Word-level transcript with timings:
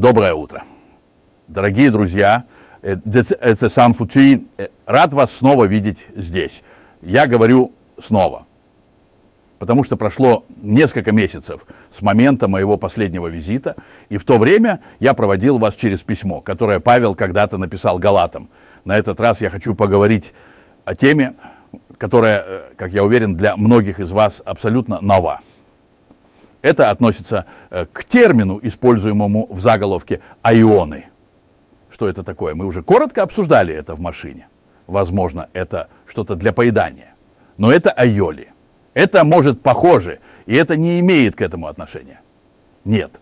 Доброе 0.00 0.32
утро. 0.32 0.64
Дорогие 1.46 1.90
друзья, 1.90 2.44
э, 2.80 2.96
это 3.04 3.68
Сан 3.68 3.92
Фучи, 3.92 4.46
э, 4.56 4.68
рад 4.86 5.12
вас 5.12 5.30
снова 5.30 5.66
видеть 5.66 5.98
здесь. 6.16 6.62
Я 7.02 7.26
говорю 7.26 7.74
снова, 7.98 8.46
потому 9.58 9.84
что 9.84 9.98
прошло 9.98 10.46
несколько 10.62 11.12
месяцев 11.12 11.66
с 11.90 12.00
момента 12.00 12.48
моего 12.48 12.78
последнего 12.78 13.26
визита, 13.26 13.76
и 14.08 14.16
в 14.16 14.24
то 14.24 14.38
время 14.38 14.80
я 15.00 15.12
проводил 15.12 15.58
вас 15.58 15.76
через 15.76 16.00
письмо, 16.00 16.40
которое 16.40 16.80
Павел 16.80 17.14
когда-то 17.14 17.58
написал 17.58 17.98
Галатам. 17.98 18.48
На 18.86 18.96
этот 18.96 19.20
раз 19.20 19.42
я 19.42 19.50
хочу 19.50 19.74
поговорить 19.74 20.32
о 20.86 20.94
теме, 20.94 21.34
которая, 21.98 22.42
э, 22.46 22.62
как 22.74 22.92
я 22.92 23.04
уверен, 23.04 23.36
для 23.36 23.54
многих 23.54 24.00
из 24.00 24.10
вас 24.10 24.40
абсолютно 24.46 24.98
нова. 25.02 25.40
Это 26.62 26.90
относится 26.90 27.46
э, 27.70 27.86
к 27.90 28.04
термину, 28.04 28.60
используемому 28.62 29.46
в 29.50 29.60
заголовке 29.60 30.20
«айоны». 30.42 31.06
Что 31.90 32.08
это 32.08 32.22
такое? 32.22 32.54
Мы 32.54 32.66
уже 32.66 32.82
коротко 32.82 33.22
обсуждали 33.22 33.74
это 33.74 33.94
в 33.94 34.00
машине. 34.00 34.48
Возможно, 34.86 35.48
это 35.52 35.88
что-то 36.06 36.34
для 36.34 36.52
поедания. 36.52 37.14
Но 37.56 37.70
это 37.70 37.90
айоли. 37.90 38.52
Это 38.94 39.24
может 39.24 39.62
похоже, 39.62 40.20
и 40.46 40.54
это 40.54 40.76
не 40.76 41.00
имеет 41.00 41.36
к 41.36 41.42
этому 41.42 41.66
отношения. 41.66 42.20
Нет. 42.84 43.20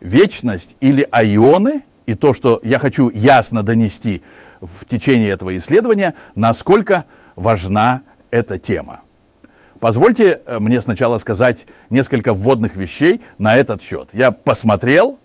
Вечность 0.00 0.76
или 0.80 1.06
айоны, 1.10 1.84
и 2.06 2.14
то, 2.14 2.34
что 2.34 2.60
я 2.62 2.78
хочу 2.78 3.10
ясно 3.10 3.62
донести 3.62 4.22
в 4.60 4.84
течение 4.86 5.30
этого 5.30 5.56
исследования, 5.56 6.14
насколько 6.34 7.04
важна 7.36 8.02
эта 8.30 8.58
тема. 8.58 9.00
Позвольте 9.82 10.40
э, 10.46 10.60
мне 10.60 10.80
сначала 10.80 11.18
сказать 11.18 11.66
несколько 11.90 12.34
вводных 12.34 12.76
вещей 12.76 13.20
на 13.38 13.56
этот 13.56 13.82
счет. 13.82 14.10
Я 14.12 14.30
посмотрел, 14.30 15.18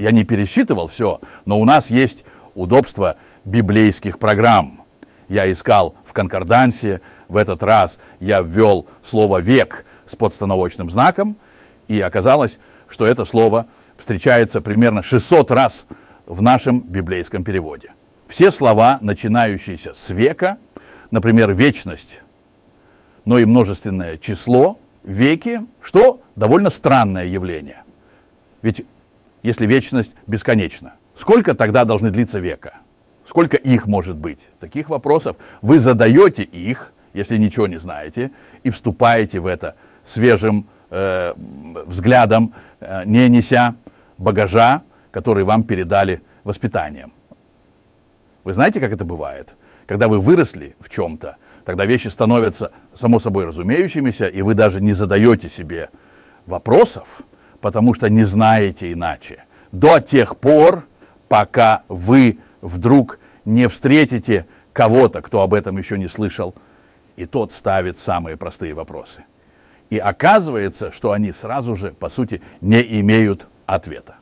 я 0.00 0.10
не 0.10 0.24
пересчитывал 0.24 0.88
все, 0.88 1.20
но 1.44 1.60
у 1.60 1.64
нас 1.64 1.90
есть 1.90 2.24
удобство 2.56 3.18
библейских 3.44 4.18
программ. 4.18 4.82
Я 5.28 5.50
искал 5.52 5.94
в 6.04 6.12
конкордансе, 6.12 7.02
в 7.28 7.36
этот 7.36 7.62
раз 7.62 8.00
я 8.18 8.40
ввел 8.40 8.88
слово 9.04 9.38
«век» 9.38 9.84
с 10.06 10.16
подстановочным 10.16 10.90
знаком, 10.90 11.36
и 11.86 12.00
оказалось, 12.00 12.58
что 12.88 13.06
это 13.06 13.24
слово 13.24 13.66
встречается 13.96 14.60
примерно 14.60 15.04
600 15.04 15.52
раз 15.52 15.86
в 16.26 16.42
нашем 16.42 16.80
библейском 16.80 17.44
переводе. 17.44 17.92
Все 18.26 18.50
слова, 18.50 18.98
начинающиеся 19.02 19.94
с 19.94 20.10
века, 20.10 20.58
например, 21.12 21.54
вечность, 21.54 22.22
но 23.24 23.38
и 23.38 23.44
множественное 23.44 24.16
число, 24.18 24.78
веки, 25.02 25.60
что 25.80 26.20
довольно 26.36 26.70
странное 26.70 27.26
явление. 27.26 27.84
Ведь 28.62 28.84
если 29.42 29.66
вечность 29.66 30.14
бесконечна, 30.26 30.94
сколько 31.14 31.54
тогда 31.54 31.84
должны 31.84 32.10
длиться 32.10 32.38
века? 32.38 32.74
Сколько 33.24 33.56
их 33.56 33.86
может 33.86 34.16
быть? 34.16 34.40
Таких 34.58 34.90
вопросов 34.90 35.36
вы 35.62 35.78
задаете 35.78 36.42
их, 36.42 36.92
если 37.14 37.36
ничего 37.36 37.66
не 37.66 37.78
знаете, 37.78 38.32
и 38.64 38.70
вступаете 38.70 39.40
в 39.40 39.46
это 39.46 39.76
свежим 40.04 40.66
э, 40.90 41.34
взглядом, 41.86 42.54
э, 42.80 43.02
не 43.04 43.28
неся 43.28 43.76
багажа, 44.18 44.82
который 45.10 45.44
вам 45.44 45.62
передали 45.62 46.22
воспитанием. 46.44 47.12
Вы 48.44 48.52
знаете, 48.52 48.80
как 48.80 48.92
это 48.92 49.04
бывает? 49.04 49.54
Когда 49.86 50.08
вы 50.08 50.20
выросли 50.20 50.76
в 50.80 50.88
чем-то, 50.88 51.36
Тогда 51.70 51.84
вещи 51.86 52.08
становятся 52.08 52.72
само 52.96 53.20
собой 53.20 53.44
разумеющимися, 53.44 54.26
и 54.26 54.42
вы 54.42 54.54
даже 54.54 54.80
не 54.80 54.92
задаете 54.92 55.48
себе 55.48 55.90
вопросов, 56.44 57.22
потому 57.60 57.94
что 57.94 58.10
не 58.10 58.24
знаете 58.24 58.92
иначе. 58.92 59.44
До 59.70 60.00
тех 60.00 60.36
пор, 60.36 60.82
пока 61.28 61.84
вы 61.86 62.40
вдруг 62.60 63.20
не 63.44 63.68
встретите 63.68 64.46
кого-то, 64.72 65.22
кто 65.22 65.42
об 65.42 65.54
этом 65.54 65.78
еще 65.78 65.96
не 65.96 66.08
слышал, 66.08 66.56
и 67.14 67.24
тот 67.24 67.52
ставит 67.52 68.00
самые 68.00 68.36
простые 68.36 68.74
вопросы. 68.74 69.22
И 69.90 69.98
оказывается, 69.98 70.90
что 70.90 71.12
они 71.12 71.30
сразу 71.30 71.76
же, 71.76 71.92
по 71.92 72.10
сути, 72.10 72.42
не 72.60 72.82
имеют 73.00 73.46
ответа. 73.66 74.16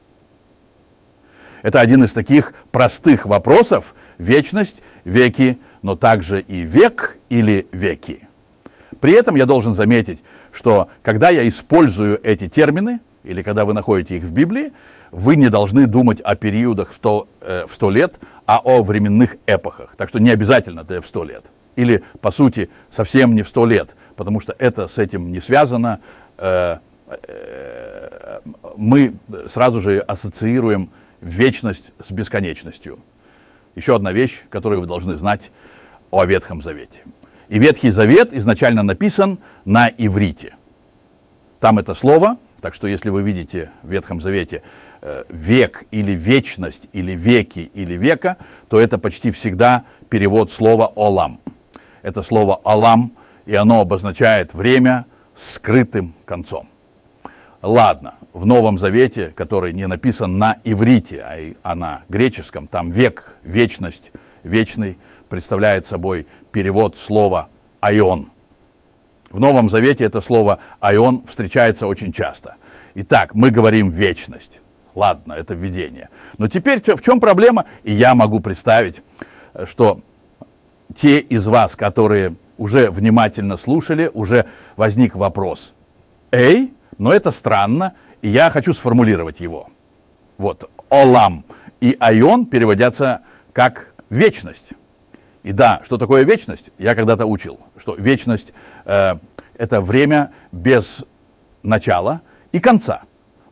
Это 1.62 1.80
один 1.80 2.04
из 2.04 2.12
таких 2.12 2.52
простых 2.72 3.24
вопросов. 3.24 3.94
Вечность, 4.18 4.82
веки, 5.06 5.58
но 5.82 5.96
также 5.96 6.40
и 6.40 6.62
век 6.62 7.18
или 7.28 7.66
веки. 7.72 8.28
При 9.00 9.12
этом 9.12 9.36
я 9.36 9.46
должен 9.46 9.74
заметить, 9.74 10.22
что 10.52 10.88
когда 11.02 11.30
я 11.30 11.48
использую 11.48 12.20
эти 12.24 12.48
термины, 12.48 13.00
или 13.24 13.42
когда 13.42 13.64
вы 13.64 13.74
находите 13.74 14.16
их 14.16 14.24
в 14.24 14.32
Библии, 14.32 14.72
вы 15.10 15.36
не 15.36 15.48
должны 15.48 15.86
думать 15.86 16.20
о 16.20 16.34
периодах 16.34 16.90
в 16.90 16.94
100, 16.94 17.28
э, 17.40 17.66
в 17.66 17.74
100 17.74 17.90
лет, 17.90 18.14
а 18.46 18.58
о 18.58 18.82
временных 18.82 19.36
эпохах. 19.46 19.94
Так 19.96 20.08
что 20.08 20.20
не 20.20 20.30
обязательно 20.30 20.80
это 20.80 21.00
в 21.00 21.06
100 21.06 21.24
лет. 21.24 21.44
Или, 21.76 22.02
по 22.20 22.30
сути, 22.30 22.70
совсем 22.90 23.34
не 23.34 23.42
в 23.42 23.48
100 23.48 23.66
лет, 23.66 23.96
потому 24.16 24.40
что 24.40 24.54
это 24.58 24.88
с 24.88 24.98
этим 24.98 25.30
не 25.30 25.40
связано. 25.40 26.00
Э, 26.36 26.78
э, 27.06 28.40
мы 28.76 29.14
сразу 29.48 29.80
же 29.80 30.00
ассоциируем 30.00 30.90
вечность 31.20 31.92
с 32.04 32.10
бесконечностью. 32.10 32.98
Еще 33.74 33.94
одна 33.94 34.12
вещь, 34.12 34.42
которую 34.50 34.80
вы 34.80 34.86
должны 34.86 35.16
знать 35.16 35.50
о 36.10 36.24
Ветхом 36.24 36.62
Завете. 36.62 37.02
И 37.48 37.58
Ветхий 37.58 37.90
Завет 37.90 38.32
изначально 38.32 38.82
написан 38.82 39.38
на 39.64 39.88
иврите. 39.88 40.54
Там 41.60 41.78
это 41.78 41.94
слово, 41.94 42.36
так 42.60 42.74
что 42.74 42.86
если 42.86 43.10
вы 43.10 43.22
видите 43.22 43.70
в 43.82 43.90
Ветхом 43.90 44.20
Завете 44.20 44.62
э, 45.00 45.24
век 45.28 45.84
или 45.90 46.12
вечность, 46.12 46.88
или 46.92 47.12
веки, 47.12 47.70
или 47.74 47.94
века, 47.94 48.36
то 48.68 48.80
это 48.80 48.98
почти 48.98 49.30
всегда 49.30 49.84
перевод 50.08 50.52
слова 50.52 50.86
«олам». 50.94 51.40
Это 52.02 52.22
слово 52.22 52.60
«олам», 52.64 53.12
и 53.46 53.54
оно 53.54 53.80
обозначает 53.80 54.54
время 54.54 55.06
с 55.34 55.54
скрытым 55.54 56.14
концом. 56.24 56.68
Ладно, 57.62 58.14
в 58.32 58.46
Новом 58.46 58.78
Завете, 58.78 59.32
который 59.34 59.72
не 59.72 59.86
написан 59.86 60.38
на 60.38 60.58
иврите, 60.64 61.22
а, 61.22 61.54
а 61.62 61.74
на 61.74 62.02
греческом, 62.08 62.68
там 62.68 62.90
век, 62.90 63.34
вечность, 63.42 64.12
вечный, 64.44 64.98
представляет 65.28 65.86
собой 65.86 66.26
перевод 66.52 66.96
слова 66.96 67.48
«айон». 67.80 68.30
В 69.30 69.40
Новом 69.40 69.68
Завете 69.68 70.04
это 70.04 70.20
слово 70.20 70.58
«айон» 70.80 71.24
встречается 71.26 71.86
очень 71.86 72.12
часто. 72.12 72.56
Итак, 72.94 73.34
мы 73.34 73.50
говорим 73.50 73.90
«вечность». 73.90 74.60
Ладно, 74.94 75.34
это 75.34 75.54
введение. 75.54 76.08
Но 76.38 76.48
теперь 76.48 76.80
в 76.82 77.02
чем 77.02 77.20
проблема? 77.20 77.66
И 77.84 77.92
я 77.92 78.14
могу 78.14 78.40
представить, 78.40 79.02
что 79.64 80.00
те 80.94 81.20
из 81.20 81.46
вас, 81.46 81.76
которые 81.76 82.34
уже 82.56 82.90
внимательно 82.90 83.56
слушали, 83.56 84.10
уже 84.12 84.46
возник 84.76 85.14
вопрос. 85.14 85.72
Эй, 86.32 86.74
но 86.96 87.12
это 87.12 87.30
странно, 87.30 87.94
и 88.22 88.28
я 88.28 88.50
хочу 88.50 88.72
сформулировать 88.72 89.40
его. 89.40 89.68
Вот, 90.36 90.68
олам 90.88 91.44
и 91.80 91.96
айон 92.00 92.46
переводятся 92.46 93.20
как 93.52 93.94
вечность. 94.10 94.70
И 95.42 95.52
да, 95.52 95.80
что 95.84 95.98
такое 95.98 96.24
вечность, 96.24 96.70
я 96.78 96.94
когда-то 96.94 97.26
учил, 97.26 97.58
что 97.76 97.94
вечность 97.94 98.52
э, 98.84 99.14
это 99.56 99.80
время 99.80 100.32
без 100.52 101.04
начала 101.62 102.22
и 102.52 102.60
конца. 102.60 103.02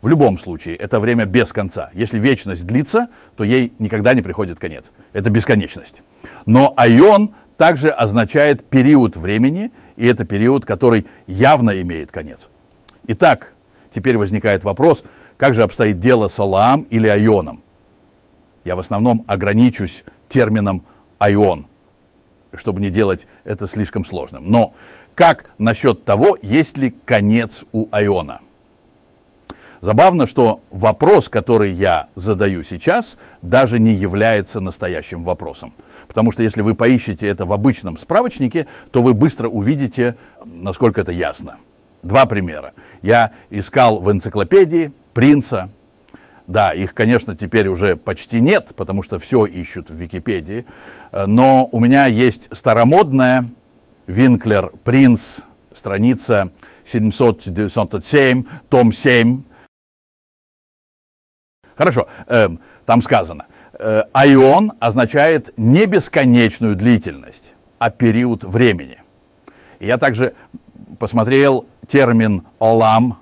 В 0.03 0.09
любом 0.09 0.39
случае, 0.39 0.77
это 0.77 1.01
время 1.01 1.25
без 1.25 1.53
конца. 1.53 1.91
Если 1.95 2.19
вечность 2.19 2.67
длится, 2.67 3.09
то 3.37 3.45
ей 3.45 3.73
никогда 3.79 4.15
не 4.15 4.23
приходит 4.23 4.59
конец. 4.59 4.93
Это 5.13 5.31
бесконечность. 5.31 6.03
Но 6.45 6.75
айон 6.77 7.35
также 7.57 7.89
означает 7.89 8.65
период 8.65 9.17
времени, 9.17 9.73
и 9.97 10.07
это 10.07 10.25
период, 10.25 10.65
который 10.65 11.07
явно 11.27 11.81
имеет 11.81 12.13
конец. 12.13 12.49
Итак, 13.09 13.55
теперь 13.95 14.19
возникает 14.19 14.65
вопрос, 14.65 15.03
как 15.37 15.55
же 15.55 15.63
обстоит 15.63 15.99
дело 15.99 16.29
с 16.29 16.39
Алаам 16.39 16.83
или 16.83 17.09
Айоном? 17.09 17.63
Я 18.65 18.77
в 18.77 18.81
основном 18.81 19.25
ограничусь 19.27 20.05
термином 20.29 20.85
Айон, 21.19 21.67
чтобы 22.59 22.81
не 22.81 22.91
делать 22.91 23.27
это 23.45 23.69
слишком 23.69 24.05
сложным. 24.05 24.51
Но 24.51 24.75
как 25.15 25.51
насчет 25.59 26.05
того, 26.05 26.37
есть 26.43 26.77
ли 26.77 26.95
конец 27.05 27.65
у 27.73 27.89
Айона? 27.91 28.41
Забавно, 29.81 30.27
что 30.27 30.61
вопрос, 30.71 31.29
который 31.29 31.73
я 31.73 32.09
задаю 32.15 32.63
сейчас, 32.63 33.19
даже 33.43 33.79
не 33.79 33.93
является 33.93 34.61
настоящим 34.61 35.23
вопросом. 35.23 35.75
Потому 36.09 36.33
что 36.33 36.43
если 36.43 36.63
вы 36.63 36.75
поищете 36.75 37.29
это 37.29 37.45
в 37.45 37.53
обычном 37.53 37.97
справочнике, 37.97 38.67
то 38.91 39.03
вы 39.03 39.15
быстро 39.15 39.49
увидите, 39.49 40.17
насколько 40.45 41.03
это 41.03 41.13
ясно. 41.13 41.59
Два 42.03 42.27
примера. 42.27 42.73
Я 43.03 43.33
искал 43.51 44.01
в 44.01 44.11
энциклопедии 44.11 44.93
принца. 45.13 45.71
Да, 46.47 46.73
их, 46.73 46.95
конечно, 46.95 47.37
теперь 47.37 47.69
уже 47.69 47.97
почти 47.97 48.41
нет, 48.41 48.73
потому 48.77 49.03
что 49.03 49.19
все 49.19 49.47
ищут 49.47 49.91
в 49.91 49.95
Википедии. 49.95 50.65
Но 51.13 51.69
у 51.73 51.81
меня 51.81 52.07
есть 52.07 52.49
старомодная 52.53 53.49
Винклер 54.07 54.71
«Принц», 54.85 55.41
страница 55.75 56.53
797, 56.85 58.45
том 58.69 58.93
7. 58.93 59.43
Хорошо, 61.77 62.09
э, 62.27 62.49
там 62.87 63.03
сказано, 63.03 63.47
э, 63.79 64.05
айон 64.13 64.73
означает 64.79 65.53
не 65.57 65.87
бесконечную 65.87 66.77
длительность, 66.77 67.55
а 67.79 67.91
период 67.91 68.45
времени. 68.45 69.03
Я 69.81 69.99
также 69.99 70.35
посмотрел 70.99 71.67
термин 71.89 72.45
«олам» 72.59 73.19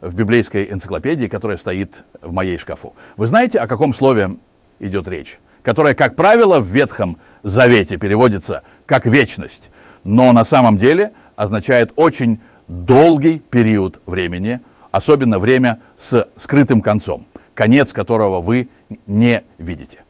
в 0.00 0.14
библейской 0.14 0.70
энциклопедии, 0.70 1.26
которая 1.26 1.56
стоит 1.56 2.04
в 2.24 2.32
моей 2.32 2.58
шкафу. 2.58 2.94
Вы 3.16 3.26
знаете, 3.26 3.58
о 3.58 3.66
каком 3.66 3.94
слове 3.94 4.36
идет 4.80 5.08
речь? 5.08 5.38
Которое, 5.62 5.94
как 5.94 6.16
правило, 6.16 6.60
в 6.60 6.66
Ветхом 6.66 7.18
Завете 7.42 7.96
переводится 7.96 8.62
как 8.86 9.06
«вечность», 9.06 9.70
но 10.02 10.32
на 10.32 10.44
самом 10.44 10.78
деле 10.78 11.12
означает 11.36 11.92
очень 11.96 12.40
долгий 12.68 13.38
период 13.38 14.00
времени, 14.06 14.60
особенно 14.90 15.38
время 15.38 15.80
с 15.98 16.28
скрытым 16.36 16.80
концом, 16.80 17.26
конец 17.54 17.92
которого 17.92 18.40
вы 18.40 18.68
не 19.06 19.44
видите. 19.58 20.04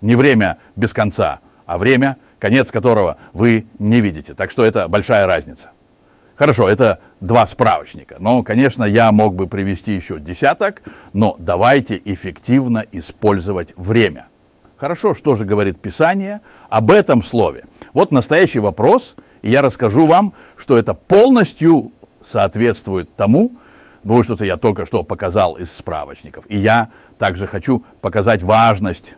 Не 0.00 0.16
время 0.16 0.58
без 0.76 0.92
конца, 0.92 1.40
а 1.66 1.78
время, 1.78 2.16
конец 2.38 2.70
которого 2.70 3.16
вы 3.32 3.66
не 3.78 4.00
видите. 4.00 4.34
Так 4.34 4.50
что 4.50 4.64
это 4.64 4.88
большая 4.88 5.26
разница. 5.26 5.70
Хорошо, 6.36 6.68
это 6.68 7.00
два 7.20 7.46
справочника. 7.46 8.16
Но, 8.18 8.42
конечно, 8.42 8.84
я 8.84 9.12
мог 9.12 9.34
бы 9.34 9.46
привести 9.46 9.92
еще 9.92 10.18
десяток, 10.18 10.82
но 11.12 11.36
давайте 11.38 12.00
эффективно 12.04 12.84
использовать 12.92 13.72
время. 13.76 14.28
Хорошо, 14.76 15.14
что 15.14 15.34
же 15.34 15.44
говорит 15.44 15.80
Писание 15.80 16.40
об 16.70 16.90
этом 16.90 17.22
слове? 17.22 17.66
Вот 17.92 18.12
настоящий 18.12 18.60
вопрос, 18.60 19.14
и 19.42 19.50
я 19.50 19.60
расскажу 19.60 20.06
вам, 20.06 20.32
что 20.56 20.78
это 20.78 20.94
полностью 20.94 21.92
соответствует 22.24 23.14
тому, 23.14 23.52
ну, 24.02 24.22
что-то 24.22 24.46
я 24.46 24.56
только 24.56 24.86
что 24.86 25.02
показал 25.02 25.56
из 25.56 25.70
справочников. 25.70 26.46
И 26.48 26.56
я 26.56 26.88
также 27.18 27.46
хочу 27.46 27.84
показать 28.00 28.42
важность 28.42 29.16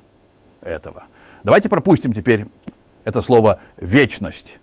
этого. 0.61 1.05
Давайте 1.45 1.69
пропустим 1.69 2.13
теперь 2.13 2.47
это 3.05 3.21
слово 3.23 3.61
«вечность» 3.77 4.59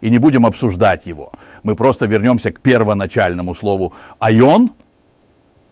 и 0.00 0.10
не 0.10 0.18
будем 0.18 0.46
обсуждать 0.46 1.06
его. 1.06 1.32
Мы 1.62 1.74
просто 1.74 2.06
вернемся 2.06 2.52
к 2.52 2.60
первоначальному 2.60 3.54
слову 3.54 3.94
«айон». 4.18 4.72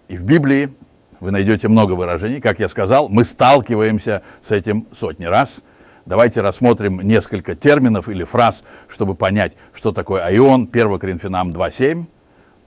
И 0.09 0.17
в 0.17 0.25
Библии 0.25 0.73
вы 1.21 1.31
найдете 1.31 1.69
много 1.69 1.93
выражений. 1.93 2.41
Как 2.41 2.59
я 2.59 2.69
сказал, 2.69 3.09
мы 3.09 3.25
сталкиваемся 3.25 4.23
с 4.43 4.53
этим 4.53 4.87
сотни 4.93 5.25
раз. 5.25 5.61
Давайте 6.05 6.41
рассмотрим 6.41 7.01
несколько 7.01 7.57
терминов 7.57 8.09
или 8.09 8.23
фраз, 8.23 8.63
чтобы 8.89 9.15
понять, 9.15 9.55
что 9.73 9.93
такое 9.93 10.25
айон. 10.25 10.69
1 10.71 10.99
Коринфянам 10.99 11.51
2.7. 11.51 12.05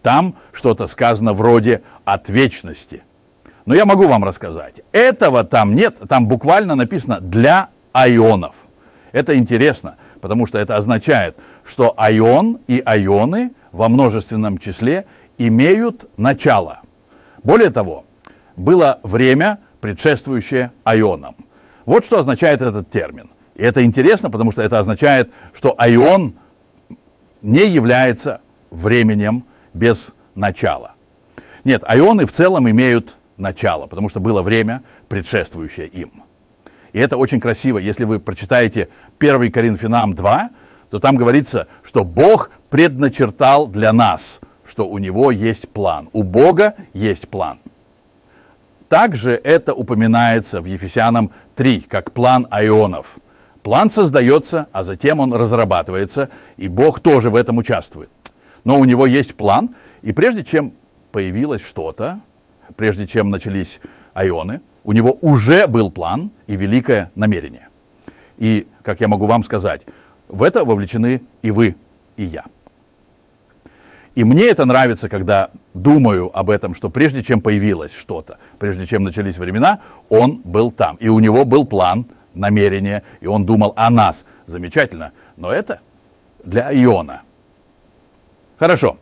Там 0.01 0.35
что-то 0.51 0.87
сказано 0.87 1.33
вроде 1.33 1.81
«от 2.05 2.29
вечности». 2.29 3.03
Но 3.65 3.75
я 3.75 3.85
могу 3.85 4.07
вам 4.07 4.23
рассказать. 4.23 4.81
Этого 4.91 5.43
там 5.43 5.75
нет. 5.75 5.97
Там 6.07 6.27
буквально 6.27 6.75
написано 6.75 7.19
«для 7.19 7.69
айонов». 7.91 8.55
Это 9.11 9.37
интересно, 9.37 9.97
потому 10.21 10.45
что 10.45 10.57
это 10.57 10.75
означает, 10.77 11.37
что 11.65 11.93
айон 11.97 12.59
и 12.67 12.81
айоны 12.85 13.51
во 13.71 13.89
множественном 13.89 14.57
числе 14.57 15.05
имеют 15.37 16.09
начало. 16.17 16.81
Более 17.43 17.69
того, 17.69 18.05
было 18.55 18.99
время, 19.03 19.59
предшествующее 19.81 20.71
айонам. 20.83 21.35
Вот 21.85 22.05
что 22.05 22.19
означает 22.19 22.61
этот 22.61 22.89
термин. 22.89 23.29
И 23.55 23.63
это 23.63 23.83
интересно, 23.83 24.29
потому 24.29 24.51
что 24.51 24.61
это 24.61 24.79
означает, 24.79 25.31
что 25.53 25.75
айон 25.77 26.35
не 27.41 27.65
является 27.65 28.41
временем 28.69 29.45
без 29.73 30.13
начала. 30.35 30.93
Нет, 31.63 31.83
айоны 31.85 32.25
в 32.25 32.31
целом 32.31 32.69
имеют 32.69 33.17
начало, 33.37 33.87
потому 33.87 34.09
что 34.09 34.19
было 34.19 34.41
время, 34.41 34.83
предшествующее 35.07 35.87
им. 35.87 36.23
И 36.93 36.99
это 36.99 37.17
очень 37.17 37.39
красиво. 37.39 37.77
Если 37.77 38.05
вы 38.05 38.19
прочитаете 38.19 38.89
1 39.19 39.51
Коринфянам 39.51 40.13
2, 40.13 40.49
то 40.89 40.99
там 40.99 41.15
говорится, 41.15 41.67
что 41.83 42.03
Бог 42.03 42.51
предначертал 42.69 43.67
для 43.67 43.93
нас, 43.93 44.39
что 44.65 44.87
у 44.87 44.97
Него 44.97 45.31
есть 45.31 45.69
план. 45.69 46.09
У 46.13 46.23
Бога 46.23 46.75
есть 46.93 47.27
план. 47.29 47.59
Также 48.87 49.39
это 49.43 49.73
упоминается 49.73 50.61
в 50.61 50.65
Ефесянам 50.65 51.31
3, 51.55 51.81
как 51.81 52.11
план 52.11 52.47
айонов. 52.49 53.17
План 53.61 53.89
создается, 53.91 54.67
а 54.71 54.83
затем 54.83 55.19
он 55.19 55.33
разрабатывается, 55.33 56.29
и 56.57 56.67
Бог 56.67 57.01
тоже 57.01 57.29
в 57.29 57.35
этом 57.35 57.57
участвует. 57.59 58.09
Но 58.63 58.79
у 58.79 58.85
него 58.85 59.05
есть 59.05 59.35
план, 59.35 59.75
и 60.01 60.11
прежде 60.11 60.43
чем 60.43 60.73
появилось 61.11 61.63
что-то, 61.63 62.21
прежде 62.75 63.05
чем 63.05 63.29
начались 63.29 63.79
айоны, 64.13 64.61
у 64.83 64.91
него 64.91 65.17
уже 65.21 65.67
был 65.67 65.91
план 65.91 66.31
и 66.47 66.55
великое 66.55 67.11
намерение. 67.15 67.67
И, 68.37 68.67
как 68.83 69.01
я 69.01 69.07
могу 69.07 69.25
вам 69.25 69.43
сказать, 69.43 69.85
в 70.27 70.43
это 70.43 70.63
вовлечены 70.63 71.21
и 71.41 71.51
вы, 71.51 71.75
и 72.17 72.23
я. 72.23 72.45
И 74.15 74.23
мне 74.23 74.47
это 74.47 74.65
нравится, 74.65 75.07
когда 75.07 75.49
думаю 75.73 76.37
об 76.37 76.49
этом, 76.49 76.73
что 76.73 76.89
прежде 76.89 77.23
чем 77.23 77.41
появилось 77.41 77.93
что-то, 77.93 78.37
прежде 78.57 78.85
чем 78.85 79.03
начались 79.03 79.37
времена, 79.37 79.79
он 80.09 80.41
был 80.43 80.71
там. 80.71 80.97
И 80.97 81.07
у 81.07 81.19
него 81.19 81.45
был 81.45 81.65
план, 81.65 82.05
намерение, 82.33 83.03
и 83.21 83.27
он 83.27 83.45
думал 83.45 83.73
о 83.75 83.89
нас. 83.89 84.25
Замечательно. 84.45 85.11
Но 85.37 85.51
это 85.51 85.79
для 86.43 86.71
Иона. 86.83 87.21
Хорошо. 88.57 88.97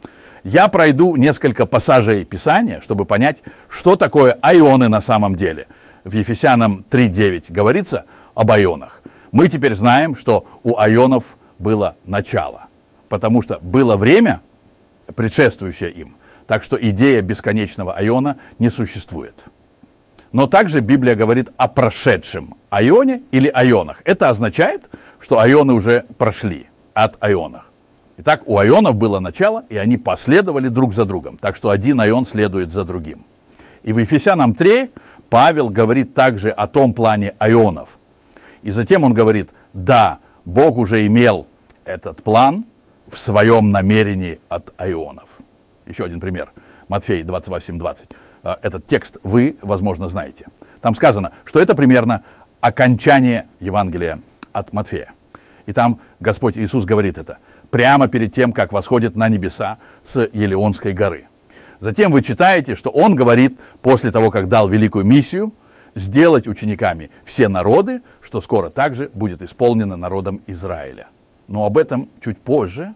Я 0.47 0.69
пройду 0.69 1.17
несколько 1.17 1.65
пассажей 1.65 2.23
Писания, 2.23 2.79
чтобы 2.79 3.03
понять, 3.03 3.39
что 3.67 3.97
такое 3.97 4.37
айоны 4.41 4.87
на 4.87 5.01
самом 5.01 5.35
деле. 5.35 5.67
В 6.05 6.13
Ефесянам 6.13 6.85
3.9 6.89 7.47
говорится 7.49 8.05
об 8.33 8.49
айонах. 8.51 9.01
Мы 9.33 9.49
теперь 9.49 9.75
знаем, 9.75 10.15
что 10.15 10.47
у 10.63 10.77
айонов 10.77 11.37
было 11.59 11.97
начало, 12.05 12.67
потому 13.09 13.41
что 13.41 13.59
было 13.59 13.97
время, 13.97 14.39
предшествующее 15.17 15.91
им. 15.91 16.15
Так 16.47 16.63
что 16.63 16.77
идея 16.79 17.21
бесконечного 17.21 17.93
айона 17.93 18.37
не 18.57 18.69
существует. 18.69 19.35
Но 20.31 20.47
также 20.47 20.79
Библия 20.79 21.15
говорит 21.15 21.49
о 21.57 21.67
прошедшем 21.67 22.55
айоне 22.69 23.21
или 23.31 23.49
айонах. 23.49 24.01
Это 24.05 24.29
означает, 24.29 24.89
что 25.19 25.39
айоны 25.39 25.73
уже 25.73 26.05
прошли 26.17 26.67
от 26.93 27.17
айонах. 27.21 27.66
Итак, 28.19 28.41
у 28.47 28.57
айонов 28.57 28.95
было 28.95 29.19
начало, 29.19 29.65
и 29.69 29.77
они 29.77 29.97
последовали 29.97 30.69
друг 30.69 30.93
за 30.93 31.05
другом. 31.05 31.37
Так 31.37 31.55
что 31.55 31.69
один 31.69 32.01
айон 32.01 32.25
следует 32.25 32.71
за 32.71 32.83
другим. 32.83 33.23
И 33.83 33.93
в 33.93 33.99
Ефесянам 33.99 34.55
3 34.55 34.89
Павел 35.29 35.69
говорит 35.69 36.15
также 36.15 36.49
о 36.49 36.65
том 36.65 36.93
плане 36.93 37.35
айонов. 37.37 37.99
И 38.63 38.71
затем 38.71 39.03
он 39.03 39.13
говорит, 39.13 39.51
да, 39.73 40.17
Бог 40.45 40.77
уже 40.77 41.05
имел 41.05 41.45
этот 41.85 42.23
план 42.23 42.65
в 43.07 43.19
своем 43.19 43.69
намерении 43.69 44.39
от 44.49 44.73
айонов. 44.77 45.37
Еще 45.85 46.03
один 46.03 46.19
пример. 46.19 46.51
Матфей 46.87 47.21
28:20. 47.21 48.09
А, 48.43 48.57
этот 48.63 48.87
текст 48.87 49.17
вы, 49.21 49.57
возможно, 49.61 50.09
знаете. 50.09 50.47
Там 50.81 50.95
сказано, 50.95 51.33
что 51.45 51.59
это 51.59 51.75
примерно 51.75 52.23
окончание 52.61 53.47
Евангелия 53.59 54.21
от 54.53 54.73
Матфея. 54.73 55.13
И 55.67 55.73
там 55.73 55.99
Господь 56.19 56.57
Иисус 56.57 56.85
говорит 56.85 57.17
это 57.17 57.37
прямо 57.69 58.07
перед 58.07 58.33
тем, 58.33 58.53
как 58.53 58.71
восходит 58.71 59.15
на 59.15 59.29
небеса 59.29 59.77
с 60.03 60.29
Елеонской 60.33 60.93
горы. 60.93 61.27
Затем 61.79 62.11
вы 62.11 62.23
читаете, 62.23 62.75
что 62.75 62.89
он 62.89 63.15
говорит, 63.15 63.59
после 63.81 64.11
того, 64.11 64.31
как 64.31 64.47
дал 64.47 64.67
великую 64.67 65.05
миссию, 65.05 65.53
сделать 65.95 66.47
учениками 66.47 67.09
все 67.23 67.47
народы, 67.47 68.01
что 68.21 68.41
скоро 68.41 68.69
также 68.69 69.09
будет 69.13 69.41
исполнено 69.41 69.95
народом 69.95 70.41
Израиля. 70.47 71.07
Но 71.47 71.65
об 71.65 71.77
этом 71.77 72.09
чуть 72.23 72.39
позже. 72.39 72.93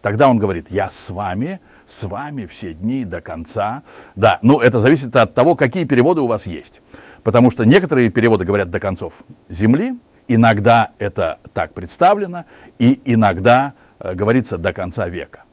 Тогда 0.00 0.28
он 0.28 0.38
говорит, 0.38 0.70
я 0.70 0.90
с 0.90 1.10
вами, 1.10 1.60
с 1.86 2.02
вами 2.02 2.46
все 2.46 2.74
дни 2.74 3.04
до 3.04 3.20
конца. 3.20 3.82
Да, 4.16 4.38
ну 4.42 4.60
это 4.60 4.80
зависит 4.80 5.14
от 5.14 5.34
того, 5.34 5.54
какие 5.54 5.84
переводы 5.84 6.20
у 6.20 6.26
вас 6.26 6.46
есть. 6.46 6.80
Потому 7.22 7.50
что 7.50 7.64
некоторые 7.64 8.10
переводы 8.10 8.44
говорят 8.44 8.70
до 8.70 8.80
концов 8.80 9.22
земли, 9.48 9.96
иногда 10.26 10.90
это 10.98 11.38
так 11.52 11.72
представлено, 11.72 12.44
и 12.78 13.00
иногда 13.04 13.74
говорится 14.02 14.58
до 14.58 14.72
конца 14.72 15.08
века. 15.08 15.44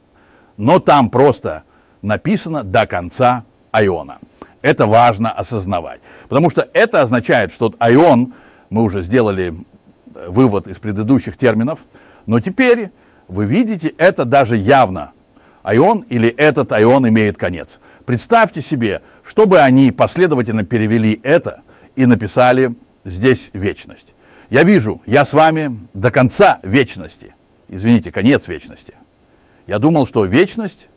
Но 0.56 0.78
там 0.78 1.10
просто 1.10 1.62
написано 2.02 2.64
до 2.64 2.86
конца 2.86 3.44
Айона. 3.70 4.18
Это 4.62 4.86
важно 4.86 5.32
осознавать. 5.32 6.00
Потому 6.28 6.50
что 6.50 6.68
это 6.72 7.00
означает, 7.00 7.52
что 7.52 7.74
Айон, 7.78 8.34
мы 8.68 8.82
уже 8.82 9.02
сделали 9.02 9.54
э, 10.14 10.28
вывод 10.28 10.68
из 10.68 10.78
предыдущих 10.78 11.36
терминов, 11.36 11.80
но 12.26 12.40
теперь 12.40 12.90
вы 13.28 13.46
видите 13.46 13.94
это 13.96 14.24
даже 14.24 14.56
явно. 14.56 15.12
Айон 15.62 16.00
или 16.08 16.28
этот 16.28 16.72
айон 16.72 17.06
имеет 17.08 17.36
конец. 17.36 17.80
Представьте 18.06 18.62
себе, 18.62 19.02
чтобы 19.22 19.60
они 19.60 19.92
последовательно 19.92 20.64
перевели 20.64 21.20
это 21.22 21.60
и 21.96 22.06
написали 22.06 22.74
здесь 23.04 23.50
вечность. 23.52 24.14
Я 24.48 24.62
вижу, 24.64 25.02
я 25.06 25.24
с 25.24 25.32
вами 25.32 25.78
до 25.94 26.10
конца 26.10 26.60
вечности 26.62 27.34
извините, 27.70 28.12
конец 28.12 28.48
вечности. 28.48 28.94
Я 29.66 29.78
думал, 29.78 30.06
что 30.06 30.24
вечность, 30.24 30.90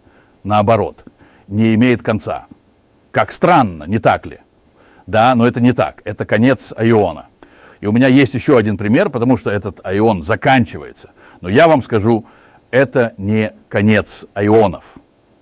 наоборот, 0.43 1.05
не 1.47 1.75
имеет 1.75 2.01
конца. 2.01 2.47
Как 3.11 3.31
странно, 3.31 3.83
не 3.83 3.99
так 3.99 4.25
ли? 4.25 4.39
Да, 5.05 5.35
но 5.35 5.47
это 5.47 5.61
не 5.61 5.73
так. 5.73 6.01
Это 6.03 6.25
конец 6.25 6.73
айона. 6.75 7.27
И 7.79 7.85
у 7.85 7.91
меня 7.91 8.07
есть 8.07 8.33
еще 8.33 8.57
один 8.57 8.77
пример, 8.77 9.09
потому 9.09 9.37
что 9.37 9.49
этот 9.51 9.85
айон 9.85 10.23
заканчивается. 10.23 11.11
Но 11.41 11.49
я 11.49 11.67
вам 11.67 11.83
скажу, 11.83 12.25
это 12.71 13.13
не 13.17 13.53
конец 13.69 14.25
айонов. 14.33 14.95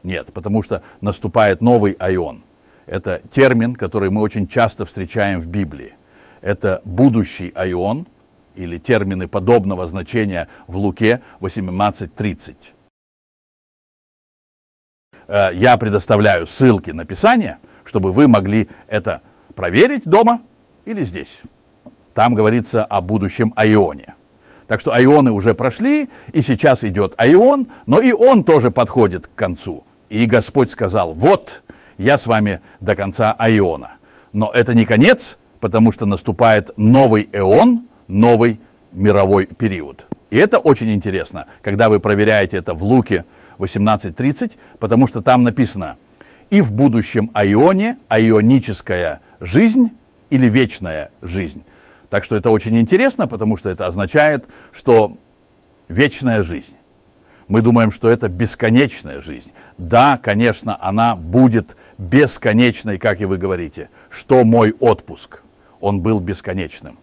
Нет, 0.04 0.34
потому 0.34 0.64
что 0.64 0.82
наступает 1.00 1.62
новый 1.62 1.94
айон. 1.94 2.44
Это 2.88 3.22
термин, 3.32 3.76
который 3.76 4.10
мы 4.10 4.22
очень 4.22 4.48
часто 4.48 4.86
встречаем 4.86 5.40
в 5.40 5.48
Библии. 5.48 5.94
Это 6.42 6.82
будущий 6.84 7.52
айон, 7.54 8.08
или 8.56 8.78
термины 8.78 9.28
подобного 9.28 9.88
значения 9.88 10.48
в 10.68 10.78
Луке 10.78 11.22
18.30. 11.40 12.56
Э, 15.28 15.50
я 15.54 15.78
предоставляю 15.78 16.48
ссылки 16.48 16.92
на 16.92 17.06
Писание, 17.06 17.58
чтобы 17.84 18.12
вы 18.12 18.28
могли 18.28 18.70
это 18.88 19.22
проверить 19.56 20.06
дома 20.06 20.42
или 20.86 21.04
здесь. 21.04 21.42
Там 22.14 22.36
говорится 22.36 22.84
о 22.84 23.02
будущем 23.02 23.54
айоне. 23.56 24.16
Так 24.68 24.80
что 24.80 24.94
айоны 24.94 25.32
уже 25.32 25.54
прошли, 25.54 26.10
и 26.32 26.42
сейчас 26.42 26.84
идет 26.84 27.14
айон, 27.18 27.68
но 27.86 28.00
и 28.00 28.12
он 28.12 28.44
тоже 28.44 28.72
подходит 28.72 29.28
к 29.28 29.36
концу. 29.36 29.86
И 30.10 30.26
Господь 30.26 30.72
сказал, 30.72 31.14
вот, 31.14 31.64
я 31.98 32.18
с 32.18 32.26
вами 32.26 32.62
до 32.80 32.96
конца 32.96 33.34
айона. 33.34 33.92
Но 34.34 34.50
это 34.52 34.74
не 34.74 34.86
конец, 34.86 35.38
потому 35.60 35.92
что 35.92 36.06
наступает 36.06 36.72
новый 36.78 37.30
эон, 37.32 37.88
новый 38.12 38.60
мировой 38.92 39.46
период. 39.46 40.06
И 40.30 40.38
это 40.38 40.60
очень 40.60 40.94
интересно, 40.94 41.48
когда 41.62 41.90
вы 41.90 42.00
проверяете 42.00 42.58
это 42.58 42.74
в 42.74 42.84
Луке 42.84 43.26
18.30, 43.58 44.54
потому 44.80 45.08
что 45.08 45.22
там 45.22 45.44
написано, 45.44 45.98
и 46.50 46.62
в 46.62 46.74
будущем 46.74 47.32
айоне, 47.34 47.98
айоническая 48.10 49.22
жизнь 49.40 49.92
или 50.30 50.48
вечная 50.48 51.12
жизнь. 51.22 51.64
Так 52.10 52.26
что 52.26 52.36
это 52.36 52.50
очень 52.50 52.78
интересно, 52.80 53.28
потому 53.28 53.56
что 53.56 53.70
это 53.70 53.88
означает, 53.88 54.46
что 54.74 55.18
вечная 55.88 56.44
жизнь. 56.44 56.76
Мы 57.48 57.62
думаем, 57.62 57.92
что 57.92 58.10
это 58.10 58.30
бесконечная 58.30 59.22
жизнь. 59.22 59.52
Да, 59.78 60.18
конечно, 60.22 60.78
она 60.82 61.16
будет 61.16 61.76
бесконечной, 61.98 62.98
как 62.98 63.22
и 63.22 63.26
вы 63.26 63.38
говорите. 63.38 63.90
Что 64.10 64.44
мой 64.44 64.74
отпуск? 64.80 65.42
Он 65.80 66.02
был 66.02 66.20
бесконечным. 66.20 66.98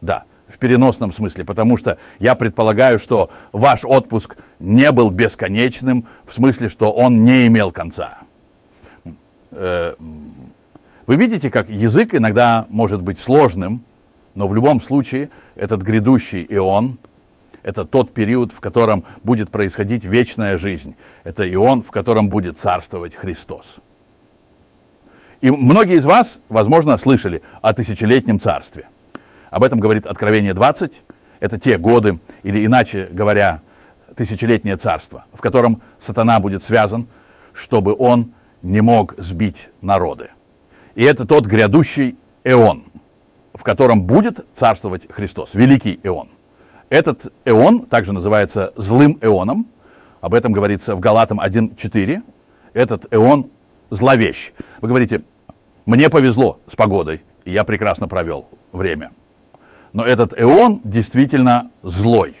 Да, 0.00 0.24
в 0.48 0.58
переносном 0.58 1.12
смысле, 1.12 1.44
потому 1.44 1.76
что 1.76 1.98
я 2.18 2.34
предполагаю, 2.34 2.98
что 2.98 3.30
ваш 3.52 3.84
отпуск 3.84 4.36
не 4.58 4.90
был 4.92 5.10
бесконечным, 5.10 6.06
в 6.24 6.32
смысле, 6.32 6.68
что 6.68 6.90
он 6.90 7.24
не 7.24 7.46
имел 7.46 7.70
конца. 7.70 8.18
Э, 9.50 9.94
вы 11.06 11.16
видите, 11.16 11.50
как 11.50 11.68
язык 11.68 12.14
иногда 12.14 12.66
может 12.68 13.02
быть 13.02 13.18
сложным, 13.18 13.84
но 14.34 14.46
в 14.46 14.54
любом 14.54 14.80
случае 14.80 15.30
этот 15.56 15.82
грядущий 15.82 16.46
ион, 16.48 16.98
это 17.62 17.84
тот 17.84 18.14
период, 18.14 18.52
в 18.52 18.60
котором 18.60 19.04
будет 19.22 19.50
происходить 19.50 20.04
вечная 20.04 20.56
жизнь. 20.58 20.94
Это 21.24 21.52
ион, 21.52 21.82
в 21.82 21.90
котором 21.90 22.28
будет 22.28 22.58
царствовать 22.58 23.14
Христос. 23.14 23.76
И 25.40 25.50
многие 25.50 25.96
из 25.96 26.04
вас, 26.04 26.40
возможно, 26.48 26.96
слышали 26.98 27.42
о 27.62 27.72
тысячелетнем 27.72 28.40
царстве. 28.40 28.86
Об 29.50 29.64
этом 29.64 29.80
говорит 29.80 30.06
Откровение 30.06 30.54
20. 30.54 31.02
Это 31.40 31.58
те 31.58 31.78
годы, 31.78 32.18
или 32.42 32.64
иначе 32.64 33.08
говоря, 33.10 33.62
тысячелетнее 34.16 34.76
царство, 34.76 35.26
в 35.32 35.40
котором 35.40 35.80
сатана 35.98 36.40
будет 36.40 36.62
связан, 36.64 37.06
чтобы 37.52 37.94
он 37.96 38.32
не 38.62 38.80
мог 38.80 39.14
сбить 39.18 39.70
народы. 39.80 40.30
И 40.94 41.04
это 41.04 41.24
тот 41.24 41.46
грядущий 41.46 42.16
эон, 42.42 42.84
в 43.54 43.62
котором 43.62 44.02
будет 44.02 44.44
царствовать 44.54 45.06
Христос, 45.12 45.54
великий 45.54 46.00
эон. 46.02 46.28
Этот 46.88 47.32
эон 47.44 47.86
также 47.86 48.12
называется 48.12 48.72
злым 48.76 49.18
эоном, 49.20 49.68
об 50.20 50.34
этом 50.34 50.52
говорится 50.52 50.96
в 50.96 51.00
Галатам 51.00 51.40
1.4. 51.40 52.22
Этот 52.72 53.06
эон 53.12 53.50
зловещ. 53.90 54.52
Вы 54.80 54.88
говорите, 54.88 55.22
мне 55.86 56.10
повезло 56.10 56.60
с 56.66 56.74
погодой, 56.74 57.22
и 57.44 57.52
я 57.52 57.64
прекрасно 57.64 58.08
провел 58.08 58.48
время. 58.72 59.12
Но 59.92 60.04
этот 60.04 60.38
эон 60.38 60.80
действительно 60.84 61.70
злой. 61.82 62.36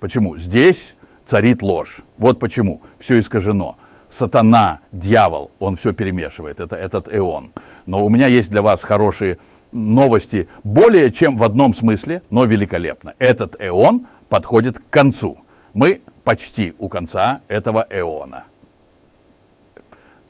Почему? 0.00 0.36
Здесь 0.36 0.96
царит 1.26 1.62
ложь. 1.62 2.00
Вот 2.18 2.38
почему. 2.38 2.82
Все 2.98 3.18
искажено. 3.18 3.76
Сатана, 4.08 4.80
дьявол, 4.92 5.50
он 5.58 5.76
все 5.76 5.92
перемешивает. 5.92 6.60
Это 6.60 6.76
этот 6.76 7.08
эон. 7.08 7.52
Но 7.86 8.04
у 8.04 8.10
меня 8.10 8.26
есть 8.26 8.50
для 8.50 8.60
вас 8.60 8.82
хорошие 8.82 9.38
новости 9.72 10.48
более 10.64 11.10
чем 11.10 11.38
в 11.38 11.42
одном 11.42 11.72
смысле, 11.74 12.22
но 12.28 12.44
великолепно. 12.44 13.14
Этот 13.18 13.56
эон 13.58 14.06
подходит 14.28 14.78
к 14.78 14.82
концу. 14.90 15.38
Мы 15.72 16.02
почти 16.24 16.74
у 16.78 16.88
конца 16.88 17.40
этого 17.48 17.86
эона. 17.88 18.44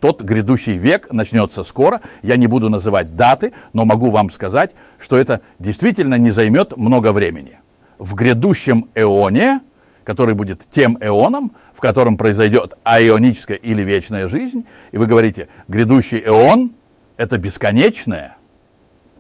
Тот 0.03 0.21
грядущий 0.21 0.77
век 0.77 1.13
начнется 1.13 1.63
скоро. 1.63 2.01
Я 2.23 2.37
не 2.37 2.49
буду 2.49 2.69
называть 2.69 3.15
даты, 3.15 3.53
но 3.73 3.85
могу 3.85 4.11
вам 4.11 4.33
сказать, 4.33 4.73
что 4.99 5.17
это 5.17 5.43
действительно 5.61 6.17
не 6.17 6.33
займет 6.33 6.77
много 6.77 7.13
времени. 7.13 7.61
В 8.01 8.17
грядущем 8.17 8.89
эоне, 8.97 9.61
который 10.03 10.35
будет 10.35 10.63
тем 10.73 10.99
эоном, 11.01 11.53
в 11.73 11.79
котором 11.79 12.17
произойдет 12.17 12.75
аионическая 12.83 13.57
или 13.57 13.83
вечная 13.83 14.27
жизнь, 14.27 14.67
и 14.91 14.99
вы 14.99 15.07
говорите, 15.07 15.47
грядущий 15.69 16.19
эон– 16.19 16.73
это 17.17 17.39
бесконечное– 17.39 18.37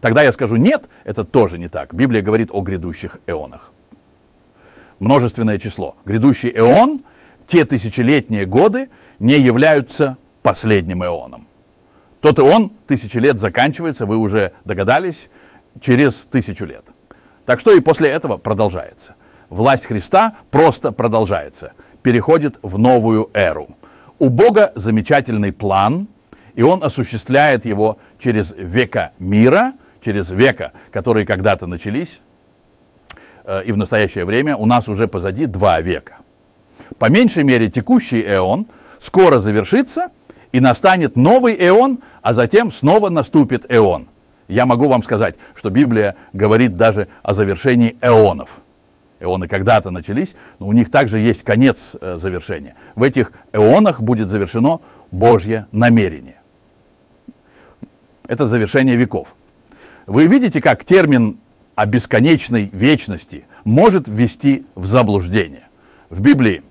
Тогда 0.01 0.25
я 0.25 0.33
скажу, 0.33 0.57
нет, 0.57 0.89
это 1.05 1.23
тоже 1.23 1.61
не 1.61 1.69
так. 1.69 1.95
Библия 1.95 2.23
говорит 2.23 2.49
о 2.51 2.61
грядущих 2.61 3.21
эонах. 3.29 3.71
Множественное 4.99 5.61
число. 5.61 5.95
Грядущий 6.05 6.51
эон, 6.53 7.05
те 7.47 7.65
тысячелетние 7.65 8.45
годы 8.45 8.89
не 9.21 9.39
являются 9.39 10.19
последним 10.43 11.05
эоном. 11.05 11.47
Тот 12.21 12.39
эон, 12.39 12.73
тысячи 12.87 13.19
лет 13.19 13.39
заканчивается, 13.39 14.07
вы 14.07 14.17
уже 14.17 14.53
догадались, 14.65 15.29
через 15.81 16.27
тысячу 16.31 16.67
лет. 16.67 16.85
Так 17.47 17.59
что 17.61 17.73
и 17.73 17.81
после 17.81 18.11
этого 18.11 18.37
продолжается. 18.37 19.15
Власть 19.49 19.87
Христа 19.87 20.37
просто 20.51 20.93
продолжается, 20.93 21.73
переходит 22.03 22.59
в 22.63 22.79
новую 22.79 23.31
эру. 23.35 23.69
У 24.19 24.29
Бога 24.29 24.73
замечательный 24.75 25.53
план, 25.53 26.09
и 26.55 26.63
Он 26.63 26.85
осуществляет 26.85 27.65
его 27.65 27.99
через 28.19 28.53
века 28.57 29.13
мира– 29.19 29.75
через 30.03 30.31
века, 30.31 30.73
которые 30.91 31.25
когда-то 31.25 31.67
начались, 31.67 32.21
э, 33.45 33.65
и 33.65 33.73
в 33.73 33.77
настоящее 33.77 34.25
время 34.25 34.57
у 34.57 34.67
нас 34.67 34.89
уже 34.89 35.09
позади 35.09 35.47
два 35.47 35.81
века. 35.81 36.19
По 36.99 37.09
меньшей 37.09 37.45
мере 37.45 37.71
текущий 37.71 38.23
эон 38.23 38.67
скоро 39.01 39.39
завершится, 39.39 40.11
и 40.53 40.61
настанет 40.61 41.17
новый 41.17 41.57
эон, 41.59 42.01
а 42.21 42.35
затем 42.35 42.71
снова 42.71 43.09
наступит 43.09 43.67
эон. 43.69 44.07
Я 44.49 44.67
могу 44.67 44.89
вам 44.89 45.03
сказать, 45.03 45.37
что 45.55 45.71
Библия 45.71 46.15
говорит 46.33 46.77
даже 46.77 47.09
о 47.23 47.35
завершении 47.35 47.97
эонов. 48.03 48.61
Эоны 49.19 49.49
когда-то 49.49 49.91
начались, 49.91 50.35
но 50.59 50.67
у 50.67 50.73
них 50.73 50.91
также 50.91 51.19
есть 51.19 51.43
конец 51.43 51.95
э, 52.01 52.19
завершения. 52.21 52.75
В 52.97 53.03
этих 53.03 53.33
эонах 53.53 54.03
будет 54.03 54.29
завершено 54.29 54.81
Божье 55.11 55.67
намерение. 55.73 56.41
Это 58.27 58.47
завершение 58.47 58.97
веков. 58.97 59.35
Вы 60.07 60.27
видите, 60.27 60.61
как 60.61 60.85
термин 60.85 61.39
о 61.77 61.87
бесконечной 61.87 62.69
вечности 62.73 63.45
может 63.65 64.09
ввести 64.09 64.67
в 64.75 64.87
заблуждение. 64.87 65.69
В 66.11 66.21
Библии 66.21 66.63